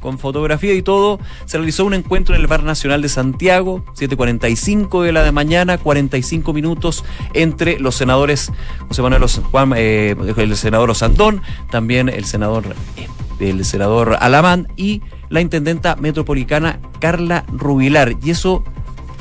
con 0.00 0.18
fotografía 0.18 0.74
y 0.74 0.82
todo, 0.82 1.18
se 1.44 1.58
realizó 1.58 1.84
un 1.84 1.94
encuentro 1.94 2.34
en 2.34 2.40
el 2.40 2.46
Bar 2.46 2.62
Nacional 2.62 3.02
de 3.02 3.08
Santiago, 3.08 3.84
7.45 3.94 5.02
de 5.02 5.12
la 5.12 5.22
de 5.22 5.32
mañana, 5.32 5.78
45 5.78 6.52
minutos 6.52 7.04
entre 7.34 7.78
los 7.78 7.94
senadores 7.94 8.52
José 8.88 9.02
Manuel 9.02 9.22
Juan, 9.50 9.72
eh, 9.76 10.14
el 10.36 10.56
senador 10.56 10.90
Osandón, 10.90 11.42
también 11.70 12.08
el 12.08 12.24
senador, 12.24 12.64
eh, 12.96 13.08
el 13.40 13.64
senador 13.64 14.16
Alamán 14.20 14.68
y 14.76 15.02
la 15.28 15.40
intendenta 15.40 15.96
metropolitana 15.96 16.80
Carla 17.00 17.44
Rubilar. 17.48 18.14
Y 18.22 18.30
eso 18.30 18.64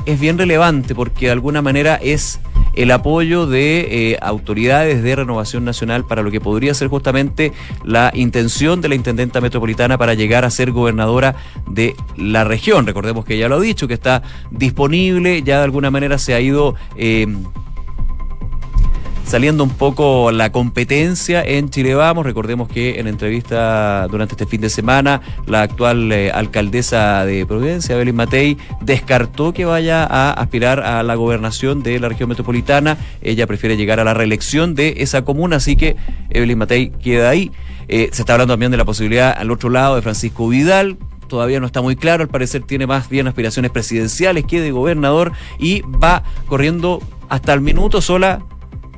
es 0.06 0.20
bien 0.20 0.38
relevante 0.38 0.96
porque 0.96 1.26
de 1.26 1.32
alguna 1.32 1.62
manera 1.62 1.96
es 1.96 2.40
el 2.76 2.92
apoyo 2.92 3.48
de 3.48 4.12
eh, 4.12 4.18
autoridades 4.22 5.02
de 5.02 5.16
renovación 5.16 5.64
nacional 5.64 6.06
para 6.06 6.22
lo 6.22 6.32
que 6.32 6.42
podría 6.42 6.74
ser 6.74 6.90
justamente 6.90 7.54
la 7.84 8.12
intención 8.14 8.82
de 8.82 8.90
la 8.90 8.96
intendenta 8.96 9.42
metropolitana 9.42 9.98
para 9.98 10.14
llegar 10.14 10.46
a 10.46 10.50
ser 10.50 10.72
gobernadora 10.72 11.36
de 11.70 11.96
la 12.18 12.44
región. 12.44 12.86
Recordemos 12.86 13.26
que 13.26 13.38
ya 13.38 13.48
lo 13.48 13.56
ha 13.56 13.62
dicho, 13.62 13.88
que 13.88 13.94
está 13.94 14.24
disponible, 14.52 15.42
ya 15.44 15.60
de 15.60 15.64
alguna 15.64 15.90
manera 15.92 16.18
se 16.18 16.34
ha 16.34 16.40
ido... 16.40 16.76
Eh, 16.98 17.28
saliendo 19.26 19.64
un 19.64 19.72
poco 19.72 20.32
la 20.32 20.52
competencia 20.52 21.44
en 21.44 21.70
Chile 21.70 21.96
Vamos. 21.96 22.26
Recordemos 22.26 22.70
que 22.70 23.00
en 23.00 23.08
entrevista 23.08 24.08
durante 24.08 24.34
este 24.34 24.46
fin 24.46 24.62
de 24.62 24.70
semana, 24.70 25.22
la 25.48 25.64
actual 25.64 26.12
eh, 26.12 26.32
alcaldesa 26.32 27.26
de 27.26 27.46
Providencia, 27.46 27.96
Evelyn 27.96 28.16
Matei, 28.16 28.58
descartó 28.82 29.54
que 29.54 29.66
vaya 29.66 30.04
a 30.04 30.32
aspirar 30.32 30.80
a 30.82 31.04
la 31.04 31.16
gobernación 31.16 31.84
de 31.84 32.00
la 32.00 32.10
región 32.10 32.30
metropolitana. 32.30 32.98
Ella 33.22 33.48
prefiere 33.48 33.78
llegar 33.78 34.00
a 34.00 34.04
la 34.04 34.14
reelección 34.14 34.76
de 34.76 34.96
esa 34.98 35.24
comuna, 35.24 35.58
así 35.58 35.76
que 35.76 35.96
Evelyn 36.30 36.58
Matei 36.58 36.90
queda 36.92 37.30
ahí. 37.30 37.52
Eh, 37.88 38.10
se 38.12 38.22
está 38.22 38.34
hablando 38.34 38.54
también 38.54 38.72
de 38.72 38.78
la 38.78 38.86
posibilidad 38.86 39.36
al 39.38 39.52
otro 39.52 39.70
lado 39.70 39.96
de 39.96 40.02
Francisco 40.02 40.48
Vidal, 40.48 40.98
todavía 41.28 41.60
no 41.60 41.66
está 41.66 41.82
muy 41.82 41.96
claro, 41.96 42.24
al 42.24 42.30
parecer 42.30 42.64
tiene 42.64 42.88
más 42.88 43.10
bien 43.10 43.28
aspiraciones 43.28 43.72
presidenciales 43.72 44.46
que 44.46 44.62
de 44.62 44.72
gobernador 44.72 45.32
y 45.60 45.82
va 45.82 46.24
corriendo 46.48 47.02
hasta 47.30 47.54
el 47.54 47.62
minuto 47.62 48.02
sola 48.02 48.44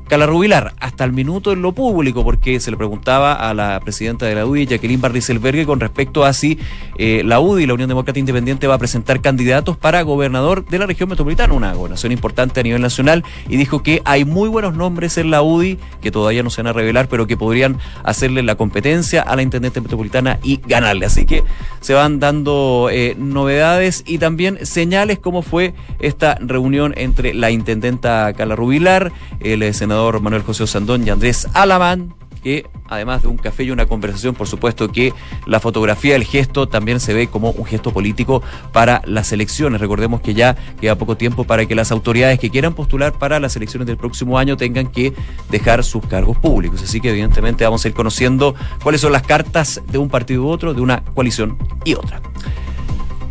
Rubilar, 0.09 0.73
hasta 0.79 1.03
el 1.03 1.11
minuto 1.11 1.51
en 1.51 1.61
lo 1.61 1.73
público, 1.73 2.23
porque 2.23 2.59
se 2.59 2.71
le 2.71 2.77
preguntaba 2.77 3.33
a 3.33 3.53
la 3.53 3.79
presidenta 3.81 4.25
de 4.25 4.35
la 4.35 4.45
UDI, 4.45 4.65
Jacqueline 4.65 5.01
Barriselbergue, 5.01 5.65
con 5.65 5.79
respecto 5.79 6.23
a 6.23 6.31
si 6.33 6.57
eh, 6.97 7.23
la 7.25 7.39
UDI, 7.41 7.67
la 7.67 7.73
Unión 7.73 7.89
Demócrata 7.89 8.17
Independiente, 8.17 8.67
va 8.67 8.75
a 8.75 8.77
presentar 8.77 9.21
candidatos 9.21 9.77
para 9.77 10.01
gobernador 10.03 10.65
de 10.65 10.79
la 10.79 10.85
región 10.85 11.09
metropolitana, 11.09 11.53
una 11.53 11.73
gobernación 11.73 12.13
importante 12.13 12.61
a 12.61 12.63
nivel 12.63 12.81
nacional, 12.81 13.23
y 13.49 13.57
dijo 13.57 13.83
que 13.83 14.01
hay 14.05 14.23
muy 14.23 14.47
buenos 14.47 14.75
nombres 14.75 15.17
en 15.17 15.29
la 15.29 15.41
UDI, 15.41 15.77
que 16.01 16.09
todavía 16.09 16.41
no 16.41 16.49
se 16.49 16.61
van 16.61 16.67
a 16.67 16.73
revelar, 16.73 17.09
pero 17.09 17.27
que 17.27 17.35
podrían 17.35 17.77
hacerle 18.03 18.41
la 18.43 18.55
competencia 18.55 19.21
a 19.21 19.35
la 19.35 19.41
Intendente 19.41 19.81
Metropolitana 19.81 20.39
y 20.41 20.61
ganarle. 20.65 21.05
Así 21.05 21.25
que 21.25 21.43
se 21.81 21.93
van 21.93 22.19
dando 22.19 22.89
eh, 22.91 23.15
novedades 23.19 24.03
y 24.07 24.17
también 24.17 24.65
señales 24.65 25.19
como 25.19 25.41
fue 25.41 25.73
esta 25.99 26.35
reunión 26.39 26.93
entre 26.97 27.33
la 27.33 27.51
Intendenta 27.51 28.33
Carla 28.33 28.55
Rubilar, 28.55 29.11
el 29.41 29.73
senador 29.73 29.96
Manuel 30.21 30.43
José 30.43 30.67
Sandón 30.67 31.05
y 31.07 31.10
Andrés 31.10 31.47
Alamán, 31.53 32.13
que 32.43 32.67
además 32.88 33.23
de 33.23 33.27
un 33.27 33.38
café 33.38 33.63
y 33.63 33.71
una 33.71 33.88
conversación, 33.88 34.36
por 34.36 34.47
supuesto 34.47 34.91
que 34.91 35.12
la 35.47 35.60
fotografía, 35.60 36.15
el 36.15 36.23
gesto 36.23 36.67
también 36.67 36.99
se 36.99 37.13
ve 37.13 37.27
como 37.27 37.49
un 37.49 37.65
gesto 37.65 37.91
político 37.91 38.43
para 38.71 39.01
las 39.05 39.31
elecciones. 39.31 39.81
Recordemos 39.81 40.21
que 40.21 40.36
ya 40.36 40.55
queda 40.79 40.95
poco 40.95 41.17
tiempo 41.17 41.45
para 41.45 41.65
que 41.65 41.73
las 41.73 41.91
autoridades 41.91 42.39
que 42.39 42.51
quieran 42.51 42.75
postular 42.75 43.13
para 43.17 43.39
las 43.39 43.55
elecciones 43.55 43.88
del 43.88 43.97
próximo 43.97 44.38
año 44.38 44.55
tengan 44.55 44.88
que 44.88 45.13
dejar 45.49 45.83
sus 45.83 46.05
cargos 46.05 46.38
públicos. 46.38 46.81
Así 46.83 47.01
que 47.01 47.10
evidentemente 47.10 47.63
vamos 47.63 47.83
a 47.83 47.88
ir 47.88 47.95
conociendo 47.95 48.53
cuáles 48.83 49.01
son 49.01 49.12
las 49.12 49.23
cartas 49.23 49.81
de 49.91 49.97
un 49.97 50.10
partido 50.10 50.43
u 50.43 50.49
otro, 50.49 50.75
de 50.75 50.81
una 50.81 51.03
coalición 51.15 51.57
y 51.86 51.95
otra. 51.95 52.21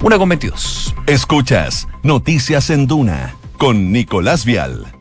Una 0.02 0.18
con 0.18 0.29
22. 0.29 0.94
Escuchas 1.07 1.87
Noticias 2.02 2.70
en 2.70 2.87
Duna 2.87 3.37
con 3.57 3.92
Nicolás 3.92 4.44
Vial. 4.44 4.95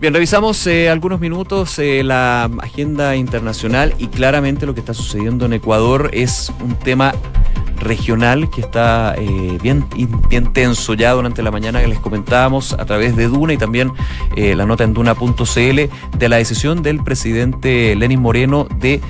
Bien, 0.00 0.14
revisamos 0.14 0.66
eh, 0.66 0.88
algunos 0.88 1.20
minutos 1.20 1.78
eh, 1.78 2.02
la 2.02 2.44
agenda 2.62 3.16
internacional 3.16 3.94
y 3.98 4.06
claramente 4.06 4.64
lo 4.64 4.72
que 4.72 4.80
está 4.80 4.94
sucediendo 4.94 5.44
en 5.44 5.52
Ecuador 5.52 6.08
es 6.14 6.50
un 6.64 6.74
tema 6.74 7.14
regional 7.76 8.48
que 8.48 8.62
está 8.62 9.14
eh, 9.18 9.58
bien, 9.62 9.84
bien 10.30 10.54
tenso 10.54 10.94
ya 10.94 11.12
durante 11.12 11.42
la 11.42 11.50
mañana 11.50 11.82
que 11.82 11.88
les 11.88 11.98
comentábamos 11.98 12.72
a 12.72 12.86
través 12.86 13.14
de 13.14 13.28
Duna 13.28 13.52
y 13.52 13.58
también 13.58 13.92
la 14.36 14.64
nota 14.64 14.84
en 14.84 14.94
duna.cl 14.94 16.16
de 16.16 16.28
la 16.30 16.36
decisión 16.36 16.82
del 16.82 17.04
presidente 17.04 17.94
Lenin 17.94 18.20
Moreno 18.20 18.68
de 18.78 19.02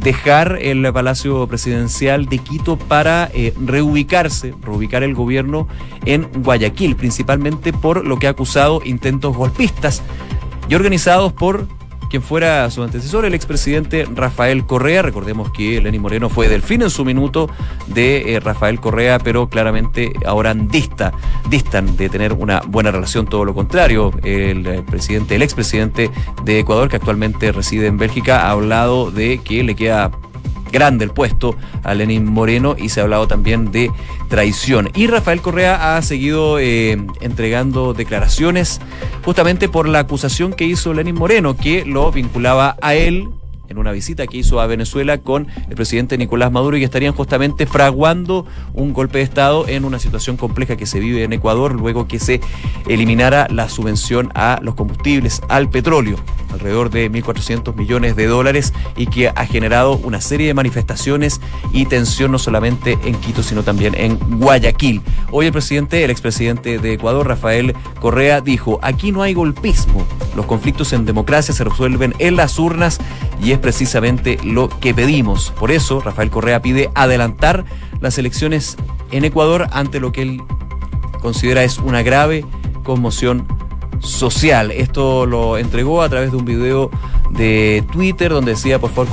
dejar 0.00 0.58
el 0.60 0.92
Palacio 0.92 1.46
Presidencial 1.46 2.26
de 2.26 2.38
Quito 2.38 2.76
para 2.76 3.30
reubicarse, 3.64 4.54
reubicar 4.62 5.02
el 5.02 5.14
gobierno 5.14 5.68
en 6.04 6.28
Guayaquil, 6.42 6.96
principalmente 6.96 7.72
por 7.72 8.04
lo 8.06 8.18
que 8.18 8.26
ha 8.26 8.30
acusado 8.30 8.80
intentos 8.84 9.36
golpistas 9.36 10.02
y 10.68 10.74
organizados 10.74 11.32
por 11.32 11.66
quien 12.08 12.22
fuera 12.22 12.70
su 12.70 12.82
antecesor, 12.82 13.24
el 13.24 13.34
expresidente 13.34 14.06
Rafael 14.14 14.66
Correa. 14.66 15.02
Recordemos 15.02 15.50
que 15.50 15.80
Lenny 15.80 15.98
Moreno 15.98 16.28
fue 16.28 16.48
delfín 16.48 16.82
en 16.82 16.90
su 16.90 17.04
minuto 17.04 17.48
de 17.86 18.34
eh, 18.34 18.40
Rafael 18.40 18.80
Correa, 18.80 19.18
pero 19.18 19.48
claramente 19.48 20.12
ahora 20.26 20.54
dista, 20.54 21.12
distan 21.48 21.96
de 21.96 22.08
tener 22.08 22.32
una 22.32 22.60
buena 22.66 22.90
relación, 22.90 23.26
todo 23.26 23.44
lo 23.44 23.54
contrario. 23.54 24.12
El, 24.22 24.66
el 24.66 24.84
presidente, 24.84 25.36
el 25.36 25.42
expresidente 25.42 26.10
de 26.44 26.60
Ecuador, 26.60 26.88
que 26.88 26.96
actualmente 26.96 27.52
reside 27.52 27.86
en 27.86 27.98
Bélgica, 27.98 28.46
ha 28.46 28.50
hablado 28.50 29.10
de 29.10 29.38
que 29.38 29.62
le 29.62 29.74
queda 29.74 30.10
grande 30.70 31.04
el 31.04 31.10
puesto 31.10 31.56
a 31.82 31.94
Lenín 31.94 32.26
Moreno 32.26 32.76
y 32.78 32.88
se 32.88 33.00
ha 33.00 33.04
hablado 33.04 33.28
también 33.28 33.70
de 33.72 33.90
traición. 34.28 34.90
Y 34.94 35.06
Rafael 35.06 35.40
Correa 35.40 35.96
ha 35.96 36.02
seguido 36.02 36.58
eh, 36.58 36.98
entregando 37.20 37.94
declaraciones 37.94 38.80
justamente 39.24 39.68
por 39.68 39.88
la 39.88 40.00
acusación 40.00 40.52
que 40.52 40.64
hizo 40.64 40.94
Lenín 40.94 41.16
Moreno, 41.16 41.56
que 41.56 41.84
lo 41.84 42.10
vinculaba 42.12 42.76
a 42.80 42.94
él 42.94 43.28
en 43.68 43.78
una 43.78 43.92
visita 43.92 44.26
que 44.26 44.38
hizo 44.38 44.60
a 44.60 44.66
Venezuela 44.66 45.18
con 45.18 45.46
el 45.68 45.74
presidente 45.74 46.18
Nicolás 46.18 46.52
Maduro 46.52 46.76
y 46.76 46.80
que 46.80 46.84
estarían 46.84 47.14
justamente 47.14 47.66
fraguando 47.66 48.46
un 48.74 48.92
golpe 48.92 49.18
de 49.18 49.24
Estado 49.24 49.66
en 49.68 49.84
una 49.84 49.98
situación 49.98 50.36
compleja 50.36 50.76
que 50.76 50.86
se 50.86 51.00
vive 51.00 51.24
en 51.24 51.32
Ecuador 51.32 51.74
luego 51.74 52.06
que 52.06 52.18
se 52.18 52.40
eliminara 52.88 53.46
la 53.50 53.68
subvención 53.68 54.30
a 54.34 54.58
los 54.62 54.74
combustibles, 54.74 55.42
al 55.48 55.68
petróleo, 55.70 56.16
alrededor 56.52 56.90
de 56.90 57.10
1.400 57.10 57.74
millones 57.74 58.16
de 58.16 58.26
dólares 58.26 58.72
y 58.96 59.06
que 59.06 59.28
ha 59.28 59.46
generado 59.46 59.96
una 59.98 60.20
serie 60.20 60.46
de 60.46 60.54
manifestaciones 60.54 61.40
y 61.72 61.86
tensión 61.86 62.32
no 62.32 62.38
solamente 62.38 62.98
en 63.04 63.14
Quito, 63.16 63.42
sino 63.42 63.62
también 63.62 63.94
en 63.96 64.18
Guayaquil. 64.38 65.02
Hoy 65.30 65.46
el 65.46 65.52
presidente, 65.52 66.04
el 66.04 66.10
expresidente 66.10 66.78
de 66.78 66.92
Ecuador, 66.94 67.26
Rafael 67.26 67.74
Correa, 68.00 68.40
dijo, 68.40 68.78
aquí 68.82 69.12
no 69.12 69.22
hay 69.22 69.34
golpismo, 69.34 70.06
los 70.36 70.46
conflictos 70.46 70.92
en 70.92 71.06
democracia 71.06 71.54
se 71.54 71.64
resuelven 71.64 72.14
en 72.18 72.36
las 72.36 72.58
urnas 72.58 72.98
y 73.42 73.52
es 73.52 73.58
precisamente 73.58 74.38
lo 74.44 74.68
que 74.68 74.94
pedimos. 74.94 75.52
Por 75.58 75.70
eso, 75.70 76.00
Rafael 76.00 76.30
Correa 76.30 76.62
pide 76.62 76.90
adelantar 76.94 77.64
las 78.00 78.18
elecciones 78.18 78.76
en 79.10 79.24
Ecuador 79.24 79.66
ante 79.72 79.98
lo 79.98 80.12
que 80.12 80.22
él 80.22 80.42
considera 81.20 81.64
es 81.64 81.78
una 81.78 82.02
grave 82.02 82.44
conmoción 82.84 83.46
social. 84.00 84.70
Esto 84.70 85.26
lo 85.26 85.58
entregó 85.58 86.02
a 86.02 86.08
través 86.08 86.30
de 86.30 86.36
un 86.36 86.44
video 86.44 86.90
de 87.30 87.84
Twitter 87.92 88.30
donde 88.30 88.52
decía 88.52 88.78
por 88.78 88.90
favor 88.90 89.08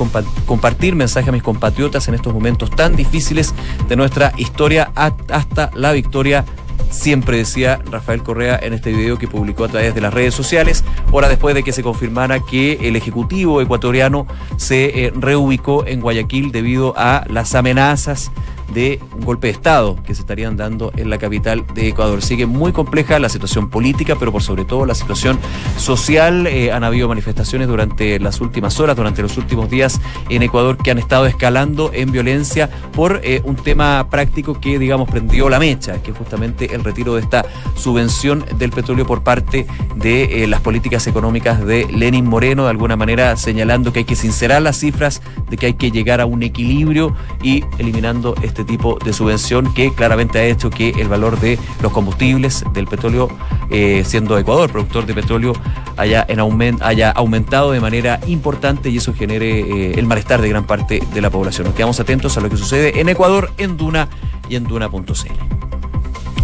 compartir 0.45 0.95
mensaje 0.95 1.29
a 1.29 1.31
mis 1.31 1.41
compatriotas 1.41 2.07
en 2.07 2.13
estos 2.13 2.33
momentos 2.33 2.69
tan 2.69 2.95
difíciles 2.95 3.55
de 3.89 3.95
nuestra 3.95 4.33
historia 4.37 4.91
hasta 4.95 5.71
la 5.73 5.91
victoria 5.91 6.45
siempre 6.89 7.37
decía 7.37 7.79
Rafael 7.89 8.23
Correa 8.23 8.59
en 8.61 8.73
este 8.73 8.91
video 8.91 9.17
que 9.17 9.27
publicó 9.27 9.65
a 9.65 9.69
través 9.69 9.95
de 9.95 10.01
las 10.01 10.13
redes 10.13 10.33
sociales, 10.33 10.83
hora 11.11 11.29
después 11.29 11.55
de 11.55 11.63
que 11.63 11.71
se 11.71 11.83
confirmara 11.83 12.39
que 12.39 12.79
el 12.87 12.95
Ejecutivo 12.95 13.61
ecuatoriano 13.61 14.27
se 14.57 15.05
eh, 15.05 15.13
reubicó 15.15 15.85
en 15.85 16.01
Guayaquil 16.01 16.51
debido 16.51 16.93
a 16.97 17.25
las 17.29 17.55
amenazas 17.55 18.31
de 18.73 18.99
un 19.15 19.25
golpe 19.25 19.47
de 19.47 19.53
Estado 19.53 19.97
que 20.03 20.15
se 20.15 20.21
estarían 20.21 20.57
dando 20.57 20.91
en 20.97 21.09
la 21.09 21.17
capital 21.17 21.65
de 21.73 21.89
Ecuador. 21.89 22.21
Sigue 22.21 22.45
muy 22.45 22.71
compleja 22.71 23.19
la 23.19 23.29
situación 23.29 23.69
política, 23.69 24.15
pero 24.19 24.31
por 24.31 24.41
sobre 24.41 24.65
todo 24.65 24.85
la 24.85 24.95
situación 24.95 25.39
social. 25.77 26.47
Eh, 26.47 26.71
han 26.71 26.83
habido 26.83 27.07
manifestaciones 27.07 27.67
durante 27.67 28.19
las 28.19 28.41
últimas 28.41 28.79
horas, 28.79 28.95
durante 28.95 29.21
los 29.21 29.37
últimos 29.37 29.69
días 29.69 29.99
en 30.29 30.43
Ecuador 30.43 30.77
que 30.77 30.91
han 30.91 30.97
estado 30.97 31.25
escalando 31.25 31.91
en 31.93 32.11
violencia 32.11 32.69
por 32.93 33.21
eh, 33.23 33.41
un 33.43 33.55
tema 33.55 34.07
práctico 34.09 34.59
que, 34.59 34.79
digamos, 34.79 35.09
prendió 35.09 35.49
la 35.49 35.59
mecha, 35.59 36.01
que 36.01 36.11
es 36.11 36.17
justamente 36.17 36.73
el 36.73 36.83
retiro 36.83 37.15
de 37.15 37.21
esta 37.21 37.45
subvención 37.75 38.43
del 38.57 38.71
petróleo 38.71 39.05
por 39.05 39.23
parte 39.23 39.65
de 39.95 40.43
eh, 40.43 40.47
las 40.47 40.61
políticas 40.61 41.07
económicas 41.07 41.65
de 41.65 41.85
Lenin 41.91 42.25
Moreno, 42.25 42.63
de 42.63 42.69
alguna 42.69 42.95
manera 42.95 43.35
señalando 43.37 43.93
que 43.93 43.99
hay 43.99 44.05
que 44.05 44.15
sincerar 44.15 44.61
las 44.61 44.77
cifras, 44.77 45.21
de 45.49 45.57
que 45.57 45.67
hay 45.67 45.73
que 45.73 45.91
llegar 45.91 46.21
a 46.21 46.25
un 46.25 46.43
equilibrio 46.43 47.15
y 47.41 47.63
eliminando 47.77 48.35
este 48.41 48.62
este 48.63 48.71
tipo 48.71 48.97
de 49.03 49.11
subvención 49.11 49.73
que 49.73 49.93
claramente 49.93 50.39
ha 50.39 50.45
hecho 50.45 50.69
que 50.69 50.89
el 50.91 51.09
valor 51.09 51.39
de 51.39 51.59
los 51.81 51.91
combustibles, 51.91 52.63
del 52.73 52.87
petróleo, 52.87 53.27
eh, 53.69 54.03
siendo 54.05 54.37
Ecuador 54.37 54.71
productor 54.71 55.05
de 55.05 55.13
petróleo, 55.13 55.53
haya, 55.97 56.25
en 56.27 56.39
haya 56.81 57.11
aumentado 57.11 57.71
de 57.71 57.81
manera 57.81 58.21
importante 58.25 58.89
y 58.89 58.97
eso 58.97 59.13
genere 59.13 59.59
eh, 59.59 59.93
el 59.97 60.05
malestar 60.07 60.41
de 60.41 60.49
gran 60.49 60.65
parte 60.65 61.03
de 61.13 61.21
la 61.21 61.29
población. 61.29 61.67
Nos 61.67 61.75
quedamos 61.75 61.99
atentos 61.99 62.37
a 62.37 62.41
lo 62.41 62.49
que 62.49 62.57
sucede 62.57 63.01
en 63.01 63.09
Ecuador, 63.09 63.51
en 63.57 63.75
Duna 63.75 64.07
y 64.47 64.55
en 64.55 64.63
Duna.cl. 64.63 65.03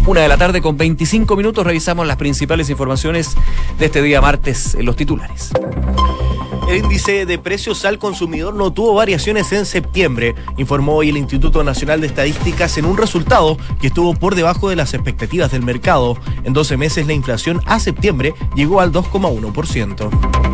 Una 0.06 0.20
de 0.20 0.28
la 0.28 0.36
tarde 0.36 0.60
con 0.60 0.76
25 0.76 1.36
minutos 1.36 1.64
revisamos 1.64 2.06
las 2.06 2.16
principales 2.16 2.68
informaciones 2.68 3.34
de 3.78 3.86
este 3.86 4.02
día 4.02 4.20
martes 4.20 4.74
en 4.74 4.84
los 4.84 4.96
titulares. 4.96 5.52
El 6.70 6.84
índice 6.84 7.26
de 7.26 7.36
precios 7.36 7.84
al 7.84 7.98
consumidor 7.98 8.54
no 8.54 8.72
tuvo 8.72 8.94
variaciones 8.94 9.50
en 9.50 9.66
septiembre, 9.66 10.36
informó 10.56 10.94
hoy 10.94 11.08
el 11.08 11.16
Instituto 11.16 11.64
Nacional 11.64 12.00
de 12.00 12.06
Estadísticas 12.06 12.78
en 12.78 12.84
un 12.84 12.96
resultado 12.96 13.58
que 13.80 13.88
estuvo 13.88 14.14
por 14.14 14.36
debajo 14.36 14.68
de 14.68 14.76
las 14.76 14.94
expectativas 14.94 15.50
del 15.50 15.64
mercado. 15.64 16.16
En 16.44 16.52
12 16.52 16.76
meses 16.76 17.08
la 17.08 17.12
inflación 17.12 17.60
a 17.66 17.80
septiembre 17.80 18.34
llegó 18.54 18.80
al 18.80 18.92
2,1%. 18.92 20.49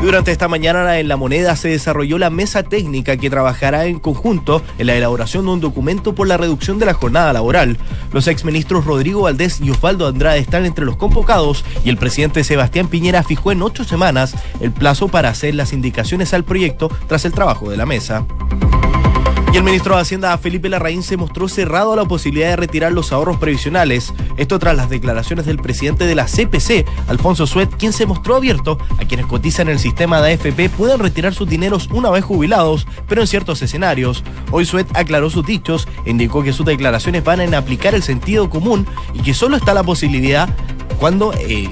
Durante 0.00 0.30
esta 0.30 0.46
mañana 0.46 1.00
en 1.00 1.08
La 1.08 1.16
Moneda 1.16 1.56
se 1.56 1.68
desarrolló 1.68 2.18
la 2.18 2.30
mesa 2.30 2.62
técnica 2.62 3.16
que 3.16 3.30
trabajará 3.30 3.86
en 3.86 3.98
conjunto 3.98 4.62
en 4.78 4.86
la 4.86 4.94
elaboración 4.94 5.44
de 5.44 5.50
un 5.50 5.60
documento 5.60 6.14
por 6.14 6.28
la 6.28 6.36
reducción 6.36 6.78
de 6.78 6.86
la 6.86 6.94
jornada 6.94 7.32
laboral. 7.32 7.78
Los 8.12 8.28
exministros 8.28 8.84
Rodrigo 8.84 9.22
Valdés 9.22 9.60
y 9.60 9.70
Osvaldo 9.70 10.06
Andrade 10.06 10.38
están 10.38 10.66
entre 10.66 10.84
los 10.84 10.96
convocados 10.96 11.64
y 11.84 11.90
el 11.90 11.96
presidente 11.96 12.44
Sebastián 12.44 12.86
Piñera 12.86 13.24
fijó 13.24 13.50
en 13.50 13.60
ocho 13.60 13.82
semanas 13.82 14.34
el 14.60 14.70
plazo 14.70 15.08
para 15.08 15.30
hacer 15.30 15.56
las 15.56 15.72
indicaciones 15.72 16.32
al 16.32 16.44
proyecto 16.44 16.90
tras 17.08 17.24
el 17.24 17.32
trabajo 17.32 17.68
de 17.68 17.76
la 17.76 17.84
mesa. 17.84 18.24
Y 19.50 19.56
el 19.56 19.62
ministro 19.62 19.94
de 19.94 20.02
Hacienda, 20.02 20.36
Felipe 20.36 20.68
Larraín, 20.68 21.02
se 21.02 21.16
mostró 21.16 21.48
cerrado 21.48 21.94
a 21.94 21.96
la 21.96 22.04
posibilidad 22.04 22.50
de 22.50 22.56
retirar 22.56 22.92
los 22.92 23.12
ahorros 23.12 23.38
previsionales. 23.38 24.12
Esto 24.36 24.58
tras 24.58 24.76
las 24.76 24.90
declaraciones 24.90 25.46
del 25.46 25.58
presidente 25.58 26.06
de 26.06 26.14
la 26.14 26.26
CPC, 26.26 26.86
Alfonso 27.08 27.46
Suet, 27.46 27.74
quien 27.76 27.94
se 27.94 28.04
mostró 28.04 28.36
abierto 28.36 28.78
a 29.00 29.06
quienes 29.06 29.26
cotizan 29.26 29.68
en 29.68 29.74
el 29.74 29.78
sistema 29.78 30.20
de 30.20 30.34
AFP 30.34 30.68
puedan 30.68 31.00
retirar 31.00 31.32
sus 31.32 31.48
dineros 31.48 31.88
una 31.92 32.10
vez 32.10 32.24
jubilados, 32.24 32.86
pero 33.08 33.22
en 33.22 33.26
ciertos 33.26 33.62
escenarios. 33.62 34.22
Hoy 34.50 34.66
Suet 34.66 34.94
aclaró 34.94 35.30
sus 35.30 35.46
dichos 35.46 35.88
indicó 36.04 36.42
que 36.42 36.52
sus 36.52 36.66
declaraciones 36.66 37.24
van 37.24 37.40
en 37.40 37.54
aplicar 37.54 37.94
el 37.94 38.02
sentido 38.02 38.50
común 38.50 38.86
y 39.14 39.20
que 39.20 39.34
solo 39.34 39.56
está 39.56 39.72
la 39.74 39.82
posibilidad 39.82 40.48
cuando 40.98 41.32
eh, 41.32 41.68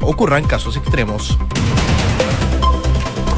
ocurran 0.00 0.44
casos 0.44 0.76
extremos. 0.76 1.38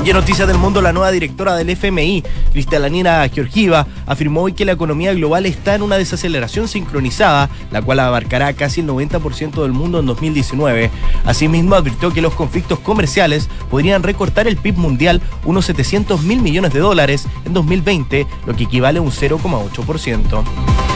Y 0.04 0.10
en 0.10 0.16
Noticias 0.16 0.48
del 0.48 0.58
Mundo, 0.58 0.82
la 0.82 0.92
nueva 0.92 1.12
directora 1.12 1.54
del 1.54 1.70
FMI, 1.70 2.24
Cristalanina 2.52 3.28
Georgieva, 3.28 3.86
afirmó 4.04 4.42
hoy 4.42 4.52
que 4.52 4.64
la 4.64 4.72
economía 4.72 5.14
global 5.14 5.46
está 5.46 5.76
en 5.76 5.82
una 5.82 5.96
desaceleración 5.96 6.66
sincronizada, 6.66 7.48
la 7.70 7.82
cual 7.82 8.00
abarcará 8.00 8.52
casi 8.52 8.80
el 8.80 8.88
90% 8.88 9.62
del 9.62 9.70
mundo 9.70 10.00
en 10.00 10.06
2019. 10.06 10.90
Asimismo, 11.24 11.76
advirtió 11.76 12.12
que 12.12 12.20
los 12.20 12.34
conflictos 12.34 12.80
comerciales 12.80 13.48
podrían 13.70 14.02
recortar 14.02 14.48
el 14.48 14.56
PIB 14.56 14.76
mundial 14.76 15.22
unos 15.44 15.66
700 15.66 16.22
mil 16.22 16.42
millones 16.42 16.72
de 16.72 16.80
dólares 16.80 17.28
en 17.46 17.52
2020, 17.52 18.26
lo 18.44 18.56
que 18.56 18.64
equivale 18.64 18.98
a 18.98 19.02
un 19.02 19.12
0,8% 19.12 20.91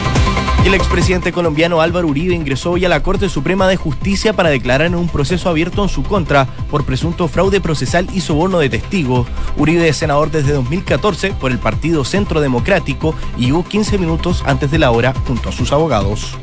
el 0.67 0.73
expresidente 0.73 1.31
colombiano 1.31 1.79
Álvaro 1.79 2.09
Uribe 2.09 2.35
ingresó 2.35 2.71
hoy 2.71 2.83
a 2.83 2.89
la 2.89 3.01
Corte 3.01 3.29
Suprema 3.29 3.69
de 3.69 3.77
Justicia 3.77 4.33
para 4.33 4.49
declarar 4.49 4.87
en 4.87 4.95
un 4.95 5.07
proceso 5.07 5.47
abierto 5.47 5.81
en 5.81 5.87
su 5.87 6.03
contra 6.03 6.45
por 6.69 6.83
presunto 6.83 7.29
fraude 7.29 7.61
procesal 7.61 8.05
y 8.13 8.19
soborno 8.19 8.59
de 8.59 8.69
testigo. 8.69 9.25
Uribe 9.55 9.87
es 9.87 9.95
senador 9.95 10.29
desde 10.29 10.51
2014 10.51 11.31
por 11.39 11.51
el 11.51 11.59
Partido 11.59 12.03
Centro 12.03 12.41
Democrático 12.41 13.15
y 13.37 13.45
llegó 13.45 13.63
15 13.63 13.97
minutos 13.97 14.43
antes 14.45 14.69
de 14.69 14.79
la 14.79 14.91
hora 14.91 15.13
junto 15.25 15.47
a 15.47 15.53
sus 15.53 15.71
abogados 15.71 16.37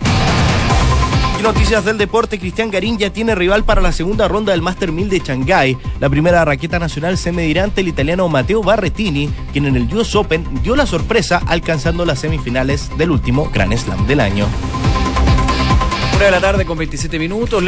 noticias 1.44 1.84
del 1.84 1.98
deporte, 1.98 2.38
Cristian 2.38 2.70
Garín 2.70 2.96
ya 2.96 3.12
tiene 3.12 3.34
rival 3.34 3.64
para 3.64 3.82
la 3.82 3.92
segunda 3.92 4.26
ronda 4.28 4.52
del 4.52 4.62
Master 4.62 4.90
1000 4.90 5.10
de 5.10 5.18
Shanghái. 5.18 5.76
La 6.00 6.08
primera 6.08 6.42
raqueta 6.42 6.78
nacional 6.78 7.18
se 7.18 7.32
medirá 7.32 7.64
ante 7.64 7.82
el 7.82 7.88
italiano 7.88 8.26
Matteo 8.30 8.62
Barretini, 8.62 9.28
quien 9.52 9.66
en 9.66 9.76
el 9.76 9.94
US 9.94 10.16
Open 10.16 10.42
dio 10.62 10.74
la 10.74 10.86
sorpresa 10.86 11.42
alcanzando 11.46 12.06
las 12.06 12.20
semifinales 12.20 12.88
del 12.96 13.10
último 13.10 13.50
Grand 13.52 13.76
Slam 13.76 14.06
del 14.06 14.20
año. 14.20 14.46
Hora 16.16 16.24
de 16.24 16.30
la 16.30 16.40
tarde 16.40 16.64
con 16.64 16.78
27 16.78 17.18
minutos. 17.18 17.62